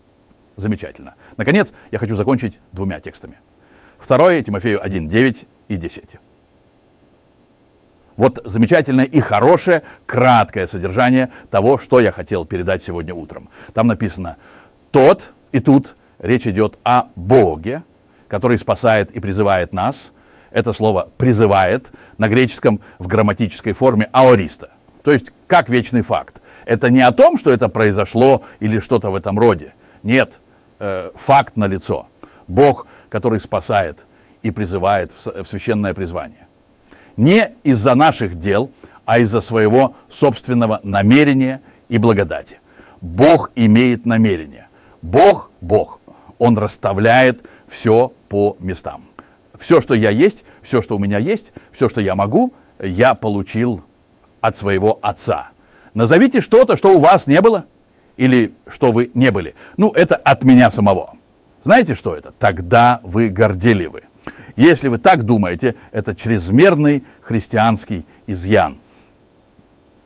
Замечательно. 0.57 1.15
Наконец, 1.37 1.73
я 1.91 1.99
хочу 1.99 2.17
закончить 2.17 2.59
двумя 2.73 3.01
текстами. 3.01 3.39
Второе, 3.99 4.43
Тимофею 4.43 4.83
1, 4.83 5.09
9 5.09 5.45
и 5.69 5.77
10. 5.77 6.17
Вот 8.17 8.41
замечательное 8.45 9.05
и 9.05 9.21
хорошее, 9.21 9.83
краткое 10.07 10.67
содержание 10.67 11.31
того, 11.51 11.79
что 11.79 12.01
я 12.01 12.13
хотел 12.13 12.47
передать 12.47 12.83
сегодня 12.83 13.15
утром. 13.15 13.51
Там 13.75 13.87
написано 13.87 14.37
«тот», 14.91 15.33
и 15.53 15.61
тут 15.61 15.97
речь 16.19 16.47
идет 16.47 16.79
о 16.83 17.09
Боге, 17.15 17.83
который 18.29 18.59
спасает 18.59 19.11
и 19.11 19.21
призывает 19.21 19.75
нас. 19.75 20.13
Это 20.51 20.73
слово 20.73 21.11
«призывает» 21.19 21.91
на 22.17 22.29
греческом 22.29 22.81
в 22.99 23.07
грамматической 23.07 23.75
форме 23.75 24.09
«аориста», 24.13 24.71
то 25.03 25.13
есть 25.13 25.33
как 25.47 25.69
вечный 25.69 26.03
факт. 26.03 26.41
Это 26.65 26.91
не 26.91 27.03
о 27.03 27.13
том, 27.13 27.37
что 27.37 27.53
это 27.53 27.69
произошло 27.69 28.45
или 28.61 28.81
что-то 28.81 29.11
в 29.11 29.15
этом 29.15 29.39
роде. 29.39 29.75
Нет, 30.03 30.41
э, 30.79 31.11
факт 31.15 31.57
налицо. 31.57 32.07
Бог, 32.49 32.87
который 33.09 33.41
спасает 33.41 34.07
и 34.43 34.51
призывает 34.51 35.13
в 35.25 35.45
священное 35.45 35.95
призвание. 35.95 36.47
Не 37.17 37.53
из-за 37.63 37.95
наших 37.95 38.39
дел, 38.39 38.71
а 39.05 39.19
из-за 39.19 39.41
своего 39.41 39.95
собственного 40.09 40.81
намерения 40.83 41.63
и 41.89 41.99
благодати. 41.99 42.61
Бог 43.01 43.51
имеет 43.55 44.07
намерение. 44.07 44.69
Бог, 45.03 45.51
Бог, 45.61 46.01
Он 46.39 46.59
расставляет 46.59 47.45
все 47.69 48.13
по 48.29 48.57
местам. 48.61 49.05
Все, 49.59 49.81
что 49.81 49.95
я 49.95 50.11
есть, 50.11 50.45
все, 50.63 50.83
что 50.83 50.97
у 50.97 50.99
меня 50.99 51.19
есть, 51.19 51.53
все, 51.73 51.89
что 51.89 52.01
я 52.01 52.15
могу, 52.15 52.53
я 52.79 53.15
получил 53.15 53.83
от 54.41 54.57
своего 54.57 54.99
Отца. 55.01 55.51
Назовите 55.95 56.41
что-то, 56.41 56.77
что 56.77 56.93
у 56.93 57.01
вас 57.01 57.27
не 57.27 57.41
было– 57.41 57.65
или 58.17 58.55
что 58.69 58.93
вы 58.93 59.11
не 59.15 59.31
были. 59.31 59.55
Ну, 59.77 59.91
это 59.91 60.17
от 60.17 60.45
меня 60.45 60.71
самого. 60.71 61.15
Знаете, 61.63 61.95
что 61.95 62.15
это? 62.15 62.33
Тогда 62.39 63.01
вы 63.03 63.29
горделивы. 63.29 64.05
Если 64.57 64.89
вы 64.89 64.99
так 64.99 65.25
думаете, 65.25 65.75
это 65.93 66.15
чрезмерный 66.15 67.05
христианский 67.21 68.07
изъян. 68.27 68.79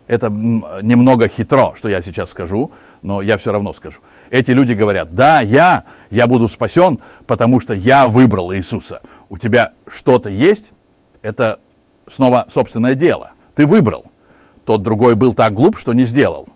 Это 0.07 0.29
немного 0.29 1.29
хитро, 1.29 1.75
что 1.77 1.89
я 1.89 2.03
сейчас 2.03 2.31
скажу, 2.31 2.73
но 3.03 3.23
я 3.23 3.37
все 3.39 3.53
равно 3.53 3.73
скажу. 3.73 4.01
Эти 4.31 4.51
люди 4.51 4.73
говорят, 4.73 5.15
да, 5.15 5.41
я, 5.41 5.85
я 6.11 6.27
буду 6.27 6.49
спасен, 6.49 6.99
потому 7.27 7.61
что 7.61 7.75
я 7.75 8.09
выбрал 8.09 8.53
Иисуса. 8.53 9.03
У 9.29 9.39
тебя 9.39 9.73
что-то 9.87 10.29
есть, 10.29 10.73
это 11.23 11.61
снова 12.09 12.47
собственное 12.51 12.97
дело. 12.97 13.33
Ты 13.55 13.67
выбрал. 13.67 14.07
Тот 14.65 14.83
другой 14.83 15.15
был 15.15 15.33
так 15.33 15.55
глуп, 15.55 15.79
что 15.79 15.93
не 15.93 16.05
сделал 16.05 16.49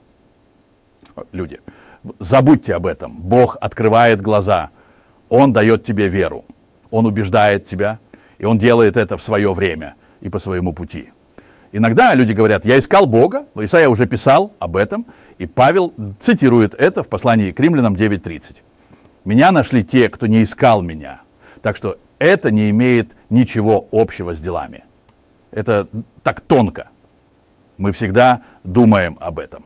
люди. 1.32 1.60
Забудьте 2.18 2.74
об 2.74 2.86
этом. 2.86 3.16
Бог 3.16 3.56
открывает 3.60 4.20
глаза. 4.20 4.70
Он 5.28 5.52
дает 5.52 5.84
тебе 5.84 6.08
веру. 6.08 6.44
Он 6.90 7.06
убеждает 7.06 7.66
тебя. 7.66 7.98
И 8.38 8.44
он 8.44 8.58
делает 8.58 8.96
это 8.96 9.16
в 9.16 9.22
свое 9.22 9.52
время 9.54 9.94
и 10.20 10.28
по 10.28 10.38
своему 10.38 10.72
пути. 10.72 11.10
Иногда 11.72 12.14
люди 12.14 12.32
говорят, 12.32 12.64
я 12.64 12.78
искал 12.78 13.06
Бога, 13.06 13.46
но 13.54 13.64
Исаия 13.64 13.88
уже 13.88 14.06
писал 14.06 14.52
об 14.60 14.76
этом, 14.76 15.06
и 15.38 15.46
Павел 15.46 15.92
цитирует 16.20 16.74
это 16.74 17.02
в 17.02 17.08
послании 17.08 17.50
к 17.50 17.58
римлянам 17.58 17.94
9.30. 17.94 18.56
«Меня 19.24 19.50
нашли 19.50 19.82
те, 19.82 20.08
кто 20.08 20.26
не 20.26 20.44
искал 20.44 20.82
меня». 20.82 21.22
Так 21.62 21.76
что 21.76 21.98
это 22.18 22.50
не 22.50 22.70
имеет 22.70 23.16
ничего 23.30 23.88
общего 23.90 24.36
с 24.36 24.40
делами. 24.40 24.84
Это 25.50 25.88
так 26.22 26.42
тонко. 26.42 26.90
Мы 27.78 27.90
всегда 27.92 28.42
думаем 28.62 29.16
об 29.20 29.38
этом. 29.38 29.64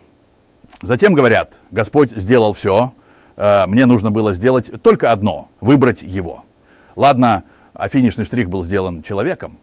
Затем 0.83 1.15
говорят, 1.15 1.55
Господь 1.71 2.11
сделал 2.11 2.53
все, 2.53 2.93
э, 3.37 3.67
мне 3.67 3.87
нужно 3.87 4.11
было 4.11 4.33
сделать 4.33 4.83
только 4.83 5.11
одно, 5.11 5.49
выбрать 5.61 6.03
его. 6.03 6.45
Ладно, 6.95 7.45
а 7.75 7.89
финишный 7.89 8.25
штрих 8.25 8.49
был 8.49 8.65
сделан 8.65 9.03
человеком. 9.03 9.59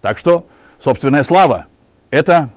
Так 0.00 0.18
что 0.18 0.46
собственная 0.78 1.22
слава, 1.22 1.66
это 2.10 2.50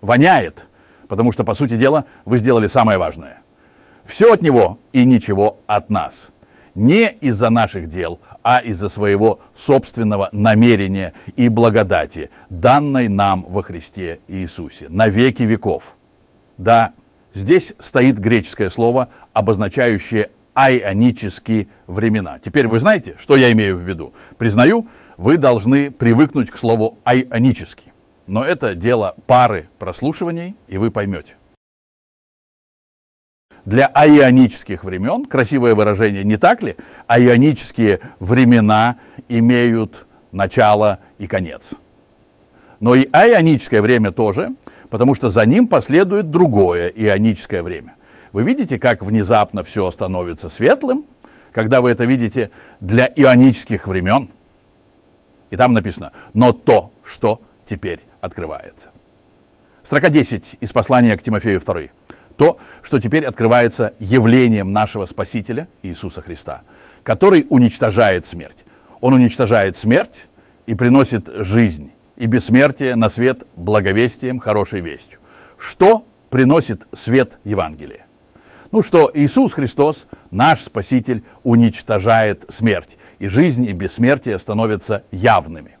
воняет, 0.00 0.66
потому 1.08 1.32
что, 1.32 1.44
по 1.44 1.54
сути 1.54 1.76
дела, 1.76 2.04
вы 2.24 2.38
сделали 2.38 2.68
самое 2.68 2.98
важное. 2.98 3.42
Все 4.04 4.32
от 4.32 4.42
него 4.42 4.78
и 4.92 5.04
ничего 5.04 5.58
от 5.66 5.90
нас. 5.90 6.30
Не 6.74 7.10
из-за 7.10 7.50
наших 7.50 7.88
дел, 7.88 8.20
а 8.42 8.60
из-за 8.60 8.88
своего 8.88 9.40
собственного 9.54 10.28
намерения 10.30 11.12
и 11.36 11.48
благодати, 11.48 12.30
данной 12.50 13.08
нам 13.08 13.44
во 13.48 13.62
Христе 13.62 14.20
Иисусе, 14.28 14.88
на 14.88 15.08
веки 15.08 15.42
веков. 15.42 15.96
Да, 16.56 16.92
Здесь 17.38 17.72
стоит 17.78 18.18
греческое 18.18 18.68
слово, 18.68 19.10
обозначающее 19.32 20.30
айонические 20.54 21.68
времена. 21.86 22.40
Теперь 22.44 22.66
вы 22.66 22.80
знаете, 22.80 23.14
что 23.16 23.36
я 23.36 23.52
имею 23.52 23.76
в 23.76 23.80
виду? 23.80 24.12
Признаю, 24.38 24.88
вы 25.16 25.36
должны 25.36 25.92
привыкнуть 25.92 26.50
к 26.50 26.56
слову 26.56 26.98
айонический. 27.04 27.92
Но 28.26 28.44
это 28.44 28.74
дело 28.74 29.14
пары 29.28 29.68
прослушиваний, 29.78 30.56
и 30.66 30.78
вы 30.78 30.90
поймете. 30.90 31.36
Для 33.64 33.86
айонических 33.86 34.82
времен, 34.82 35.24
красивое 35.24 35.76
выражение, 35.76 36.24
не 36.24 36.38
так 36.38 36.60
ли? 36.64 36.74
Айонические 37.06 38.00
времена 38.18 38.96
имеют 39.28 40.08
начало 40.32 40.98
и 41.18 41.28
конец. 41.28 41.70
Но 42.80 42.96
и 42.96 43.08
айоническое 43.12 43.80
время 43.80 44.10
тоже– 44.10 44.56
потому 44.90 45.14
что 45.14 45.30
за 45.30 45.44
ним 45.46 45.68
последует 45.68 46.30
другое 46.30 46.88
ионическое 46.88 47.62
время. 47.62 47.94
Вы 48.32 48.42
видите, 48.42 48.78
как 48.78 49.02
внезапно 49.02 49.62
все 49.62 49.90
становится 49.90 50.48
светлым, 50.48 51.04
когда 51.52 51.80
вы 51.80 51.90
это 51.90 52.04
видите 52.04 52.50
для 52.80 53.06
ионических 53.06 53.86
времен? 53.86 54.28
И 55.50 55.56
там 55.56 55.72
написано, 55.72 56.12
но 56.34 56.52
то, 56.52 56.92
что 57.02 57.40
теперь 57.66 58.00
открывается. 58.20 58.90
Строка 59.82 60.10
10 60.10 60.56
из 60.60 60.72
послания 60.72 61.16
к 61.16 61.22
Тимофею 61.22 61.60
2. 61.60 61.74
То, 62.36 62.58
что 62.82 63.00
теперь 63.00 63.24
открывается 63.24 63.94
явлением 63.98 64.70
нашего 64.70 65.06
Спасителя 65.06 65.66
Иисуса 65.82 66.22
Христа, 66.22 66.62
который 67.02 67.46
уничтожает 67.48 68.26
смерть. 68.26 68.64
Он 69.00 69.14
уничтожает 69.14 69.76
смерть 69.76 70.26
и 70.66 70.74
приносит 70.74 71.28
жизнь 71.28 71.90
и 72.18 72.26
бессмертие 72.26 72.96
на 72.96 73.08
свет 73.08 73.44
благовестием, 73.56 74.40
хорошей 74.40 74.80
вестью. 74.80 75.20
Что 75.56 76.04
приносит 76.30 76.86
свет 76.92 77.38
Евангелия? 77.44 78.06
Ну, 78.70 78.82
что 78.82 79.10
Иисус 79.14 79.54
Христос, 79.54 80.06
наш 80.30 80.60
Спаситель, 80.60 81.24
уничтожает 81.42 82.44
смерть, 82.48 82.98
и 83.18 83.28
жизнь 83.28 83.64
и 83.64 83.72
бессмертие 83.72 84.38
становятся 84.38 85.04
явными. 85.10 85.78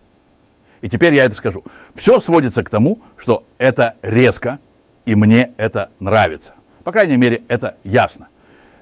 И 0.80 0.88
теперь 0.88 1.12
я 1.12 1.24
это 1.24 1.34
скажу. 1.34 1.64
Все 1.94 2.20
сводится 2.20 2.62
к 2.62 2.70
тому, 2.70 3.00
что 3.16 3.44
это 3.58 3.96
резко, 4.00 4.60
и 5.04 5.16
мне 5.16 5.52
это 5.56 5.90
нравится. 5.98 6.54
По 6.84 6.92
крайней 6.92 7.16
мере, 7.16 7.42
это 7.48 7.76
ясно. 7.82 8.28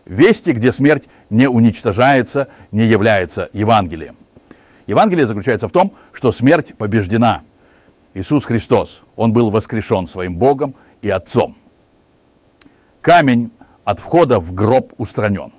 Вести, 0.04 0.50
где 0.52 0.72
смерть 0.72 1.04
не 1.30 1.48
уничтожается, 1.48 2.48
не 2.70 2.84
является 2.84 3.48
Евангелием. 3.52 4.16
Евангелие 4.87 5.26
заключается 5.26 5.68
в 5.68 5.72
том, 5.72 5.95
что 6.12 6.32
смерть 6.32 6.74
побеждена. 6.76 7.43
Иисус 8.14 8.45
Христос, 8.45 9.03
Он 9.16 9.32
был 9.32 9.51
воскрешен 9.51 10.07
своим 10.07 10.37
Богом 10.37 10.74
и 11.03 11.11
Отцом. 11.11 11.57
Камень 13.01 13.51
от 13.84 14.01
входа 14.01 14.41
в 14.41 14.53
гроб 14.53 14.93
устранен. 14.99 15.53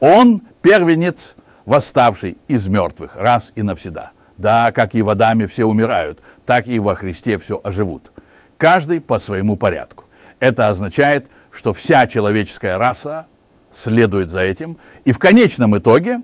Он 0.00 0.42
первенец, 0.62 1.34
восставший 1.64 2.38
из 2.48 2.66
мертвых, 2.68 3.16
раз 3.16 3.52
и 3.54 3.62
навсегда. 3.62 4.12
Да, 4.36 4.72
как 4.72 4.94
и 4.94 5.02
в 5.02 5.08
Адаме 5.08 5.46
все 5.46 5.64
умирают, 5.64 6.20
так 6.44 6.66
и 6.66 6.78
во 6.78 6.94
Христе 6.94 7.38
все 7.38 7.60
оживут. 7.62 8.10
Каждый 8.58 9.00
по 9.00 9.18
своему 9.18 9.56
порядку. 9.56 10.04
Это 10.40 10.68
означает, 10.68 11.28
что 11.50 11.72
вся 11.72 12.06
человеческая 12.06 12.78
раса 12.78 13.26
следует 13.74 14.30
за 14.30 14.40
этим, 14.40 14.78
и 15.04 15.12
в 15.12 15.18
конечном 15.18 15.76
итоге 15.78 16.20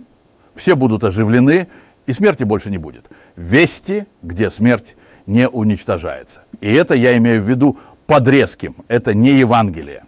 все 0.54 0.74
будут 0.76 1.04
оживлены, 1.04 1.68
и 2.06 2.12
смерти 2.12 2.44
больше 2.44 2.70
не 2.70 2.78
будет. 2.78 3.06
Вести, 3.36 4.06
где 4.22 4.50
смерть 4.50 4.96
не 5.26 5.48
уничтожается. 5.48 6.42
И 6.60 6.72
это 6.72 6.94
я 6.94 7.16
имею 7.16 7.42
в 7.42 7.48
виду 7.48 7.78
под 8.06 8.26
резким, 8.28 8.76
это 8.88 9.14
не 9.14 9.30
Евангелие. 9.30 10.04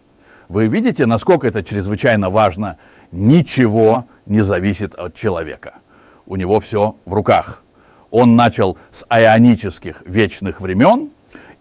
Вы 0.48 0.66
видите, 0.66 1.06
насколько 1.06 1.46
это 1.46 1.62
чрезвычайно 1.62 2.28
важно? 2.28 2.78
Ничего 3.10 4.06
не 4.26 4.42
зависит 4.42 4.94
от 4.94 5.14
человека. 5.14 5.76
У 6.26 6.36
него 6.36 6.60
все 6.60 6.96
в 7.04 7.14
руках. 7.14 7.62
Он 8.10 8.36
начал 8.36 8.76
с 8.90 9.06
ионических 9.08 10.02
вечных 10.04 10.60
времен, 10.60 11.10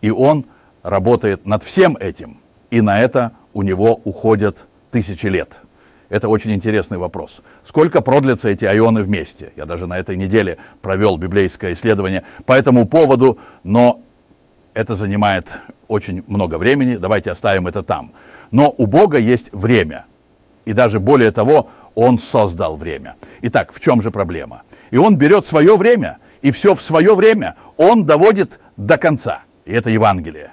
и 0.01 0.09
он 0.09 0.45
работает 0.83 1.45
над 1.45 1.63
всем 1.63 1.95
этим. 1.97 2.39
И 2.69 2.81
на 2.81 2.99
это 2.99 3.31
у 3.53 3.61
него 3.61 4.01
уходят 4.03 4.67
тысячи 4.91 5.27
лет. 5.27 5.61
Это 6.11 6.27
очень 6.27 6.51
интересный 6.51 6.97
вопрос. 6.97 7.41
Сколько 7.63 8.01
продлятся 8.01 8.49
эти 8.49 8.65
айоны 8.65 9.01
вместе? 9.01 9.53
Я 9.55 9.65
даже 9.65 9.87
на 9.87 9.97
этой 9.97 10.17
неделе 10.17 10.57
провел 10.81 11.15
библейское 11.15 11.71
исследование 11.71 12.25
по 12.45 12.51
этому 12.51 12.85
поводу, 12.85 13.39
но 13.63 14.01
это 14.73 14.95
занимает 14.95 15.47
очень 15.87 16.21
много 16.27 16.57
времени. 16.57 16.97
Давайте 16.97 17.31
оставим 17.31 17.65
это 17.65 17.81
там. 17.81 18.11
Но 18.51 18.75
у 18.77 18.87
Бога 18.87 19.19
есть 19.19 19.53
время. 19.53 20.05
И 20.65 20.73
даже 20.73 20.99
более 20.99 21.31
того, 21.31 21.69
Он 21.95 22.19
создал 22.19 22.75
время. 22.75 23.15
Итак, 23.43 23.71
в 23.71 23.79
чем 23.79 24.01
же 24.01 24.11
проблема? 24.11 24.63
И 24.91 24.97
Он 24.97 25.15
берет 25.15 25.45
свое 25.45 25.77
время, 25.77 26.17
и 26.41 26.51
все 26.51 26.75
в 26.75 26.81
свое 26.81 27.15
время 27.15 27.55
Он 27.77 28.05
доводит 28.05 28.59
до 28.75 28.97
конца. 28.97 29.43
И 29.63 29.71
это 29.71 29.89
Евангелие. 29.89 30.51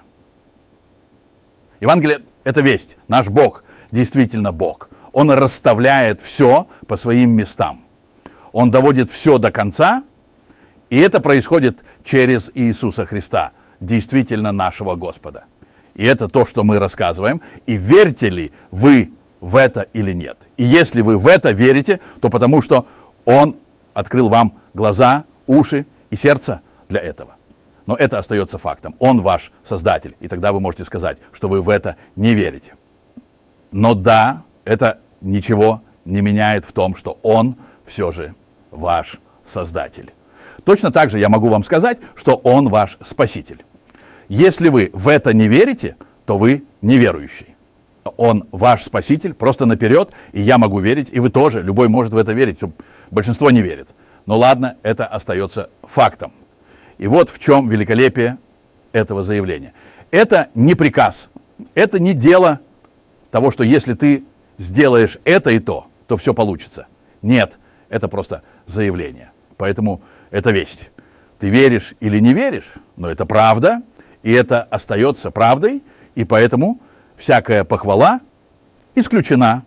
Евангелие– 1.80 2.20
это 2.44 2.60
весть. 2.60 2.96
Наш 3.08 3.28
Бог 3.28 3.64
действительно 3.90 4.52
Бог. 4.52 4.88
Он 5.12 5.30
расставляет 5.30 6.20
все 6.20 6.66
по 6.86 6.96
своим 6.96 7.30
местам. 7.30 7.82
Он 8.52 8.70
доводит 8.70 9.10
все 9.10 9.38
до 9.38 9.50
конца, 9.50 10.04
и 10.90 10.98
это 10.98 11.20
происходит 11.20 11.84
через 12.02 12.50
Иисуса 12.54 13.04
Христа, 13.04 13.52
действительно 13.80 14.52
нашего 14.52 14.94
Господа. 14.94 15.44
И 15.94 16.04
это 16.04 16.28
то, 16.28 16.46
что 16.46 16.64
мы 16.64 16.78
рассказываем. 16.78 17.42
И 17.66 17.76
верите 17.76 18.30
ли 18.30 18.52
вы 18.70 19.10
в 19.40 19.56
это 19.56 19.82
или 19.92 20.12
нет? 20.12 20.38
И 20.56 20.64
если 20.64 21.02
вы 21.02 21.18
в 21.18 21.26
это 21.26 21.50
верите, 21.50 22.00
то 22.20 22.30
потому 22.30 22.62
что 22.62 22.86
Он 23.24 23.56
открыл 23.94 24.28
вам 24.28 24.54
глаза, 24.74 25.24
уши 25.46 25.86
и 26.10 26.16
сердце 26.16 26.62
для 26.88 27.00
этого. 27.00 27.36
Но 27.86 27.96
это 27.96 28.18
остается 28.18 28.58
фактом. 28.58 28.94
Он 28.98 29.22
ваш 29.22 29.50
Создатель. 29.64 30.14
И 30.20 30.28
тогда 30.28 30.52
вы 30.52 30.60
можете 30.60 30.84
сказать, 30.84 31.18
что 31.32 31.48
вы 31.48 31.60
в 31.62 31.68
это 31.68 31.96
не 32.16 32.34
верите. 32.34 32.74
Но 33.72 33.94
да, 33.94 34.44
это 34.68 34.98
ничего 35.22 35.82
не 36.04 36.20
меняет 36.20 36.66
в 36.66 36.72
том, 36.72 36.94
что 36.94 37.18
Он 37.22 37.56
все 37.86 38.10
же 38.10 38.34
ваш 38.70 39.18
Создатель. 39.46 40.12
Точно 40.64 40.92
так 40.92 41.10
же 41.10 41.18
я 41.18 41.30
могу 41.30 41.48
вам 41.48 41.64
сказать, 41.64 41.98
что 42.14 42.34
Он 42.34 42.68
ваш 42.68 42.98
Спаситель. 43.00 43.64
Если 44.28 44.68
вы 44.68 44.90
в 44.92 45.08
это 45.08 45.32
не 45.32 45.48
верите, 45.48 45.96
то 46.26 46.36
вы 46.36 46.64
неверующий. 46.82 47.56
Он 48.18 48.46
ваш 48.52 48.84
Спаситель, 48.84 49.32
просто 49.32 49.64
наперед, 49.64 50.10
и 50.32 50.42
я 50.42 50.58
могу 50.58 50.80
верить, 50.80 51.08
и 51.12 51.18
вы 51.18 51.30
тоже, 51.30 51.62
любой 51.62 51.88
может 51.88 52.12
в 52.12 52.18
это 52.18 52.32
верить, 52.32 52.60
большинство 53.10 53.50
не 53.50 53.62
верит. 53.62 53.88
Но 54.26 54.36
ладно, 54.36 54.76
это 54.82 55.06
остается 55.06 55.70
фактом. 55.82 56.32
И 56.98 57.06
вот 57.06 57.30
в 57.30 57.38
чем 57.38 57.70
великолепие 57.70 58.36
этого 58.92 59.24
заявления. 59.24 59.72
Это 60.10 60.48
не 60.54 60.74
приказ, 60.74 61.30
это 61.74 61.98
не 61.98 62.12
дело 62.12 62.60
того, 63.30 63.50
что 63.50 63.64
если 63.64 63.94
ты 63.94 64.24
сделаешь 64.58 65.18
это 65.24 65.50
и 65.50 65.58
то, 65.58 65.86
то 66.06 66.16
все 66.16 66.34
получится. 66.34 66.86
Нет, 67.22 67.58
это 67.88 68.08
просто 68.08 68.42
заявление. 68.66 69.32
Поэтому 69.56 70.02
это 70.30 70.50
весть. 70.50 70.90
Ты 71.38 71.48
веришь 71.48 71.94
или 72.00 72.18
не 72.18 72.34
веришь, 72.34 72.74
но 72.96 73.08
это 73.08 73.24
правда, 73.24 73.82
и 74.22 74.32
это 74.32 74.62
остается 74.62 75.30
правдой, 75.30 75.82
и 76.14 76.24
поэтому 76.24 76.80
всякая 77.16 77.64
похвала 77.64 78.20
исключена. 78.94 79.64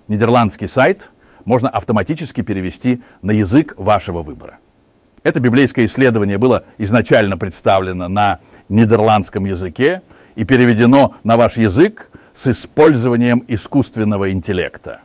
нидерландский 0.08 0.70
сайт– 0.70 1.10
можно 1.48 1.70
автоматически 1.70 2.42
перевести 2.42 3.02
на 3.22 3.32
язык 3.32 3.74
вашего 3.78 4.22
выбора. 4.22 4.58
Это 5.24 5.40
библейское 5.40 5.86
исследование 5.86 6.38
было 6.38 6.66
изначально 6.78 7.38
представлено 7.38 8.10
на 8.10 8.40
нидерландском 8.68 9.46
языке 9.46 10.02
и 10.36 10.44
переведено 10.44 11.16
на 11.24 11.38
ваш 11.38 11.58
язык 11.58 12.12
с 12.36 12.48
использованием 12.48 13.44
искусственного 13.48 14.32
интеллекта. 14.32 15.00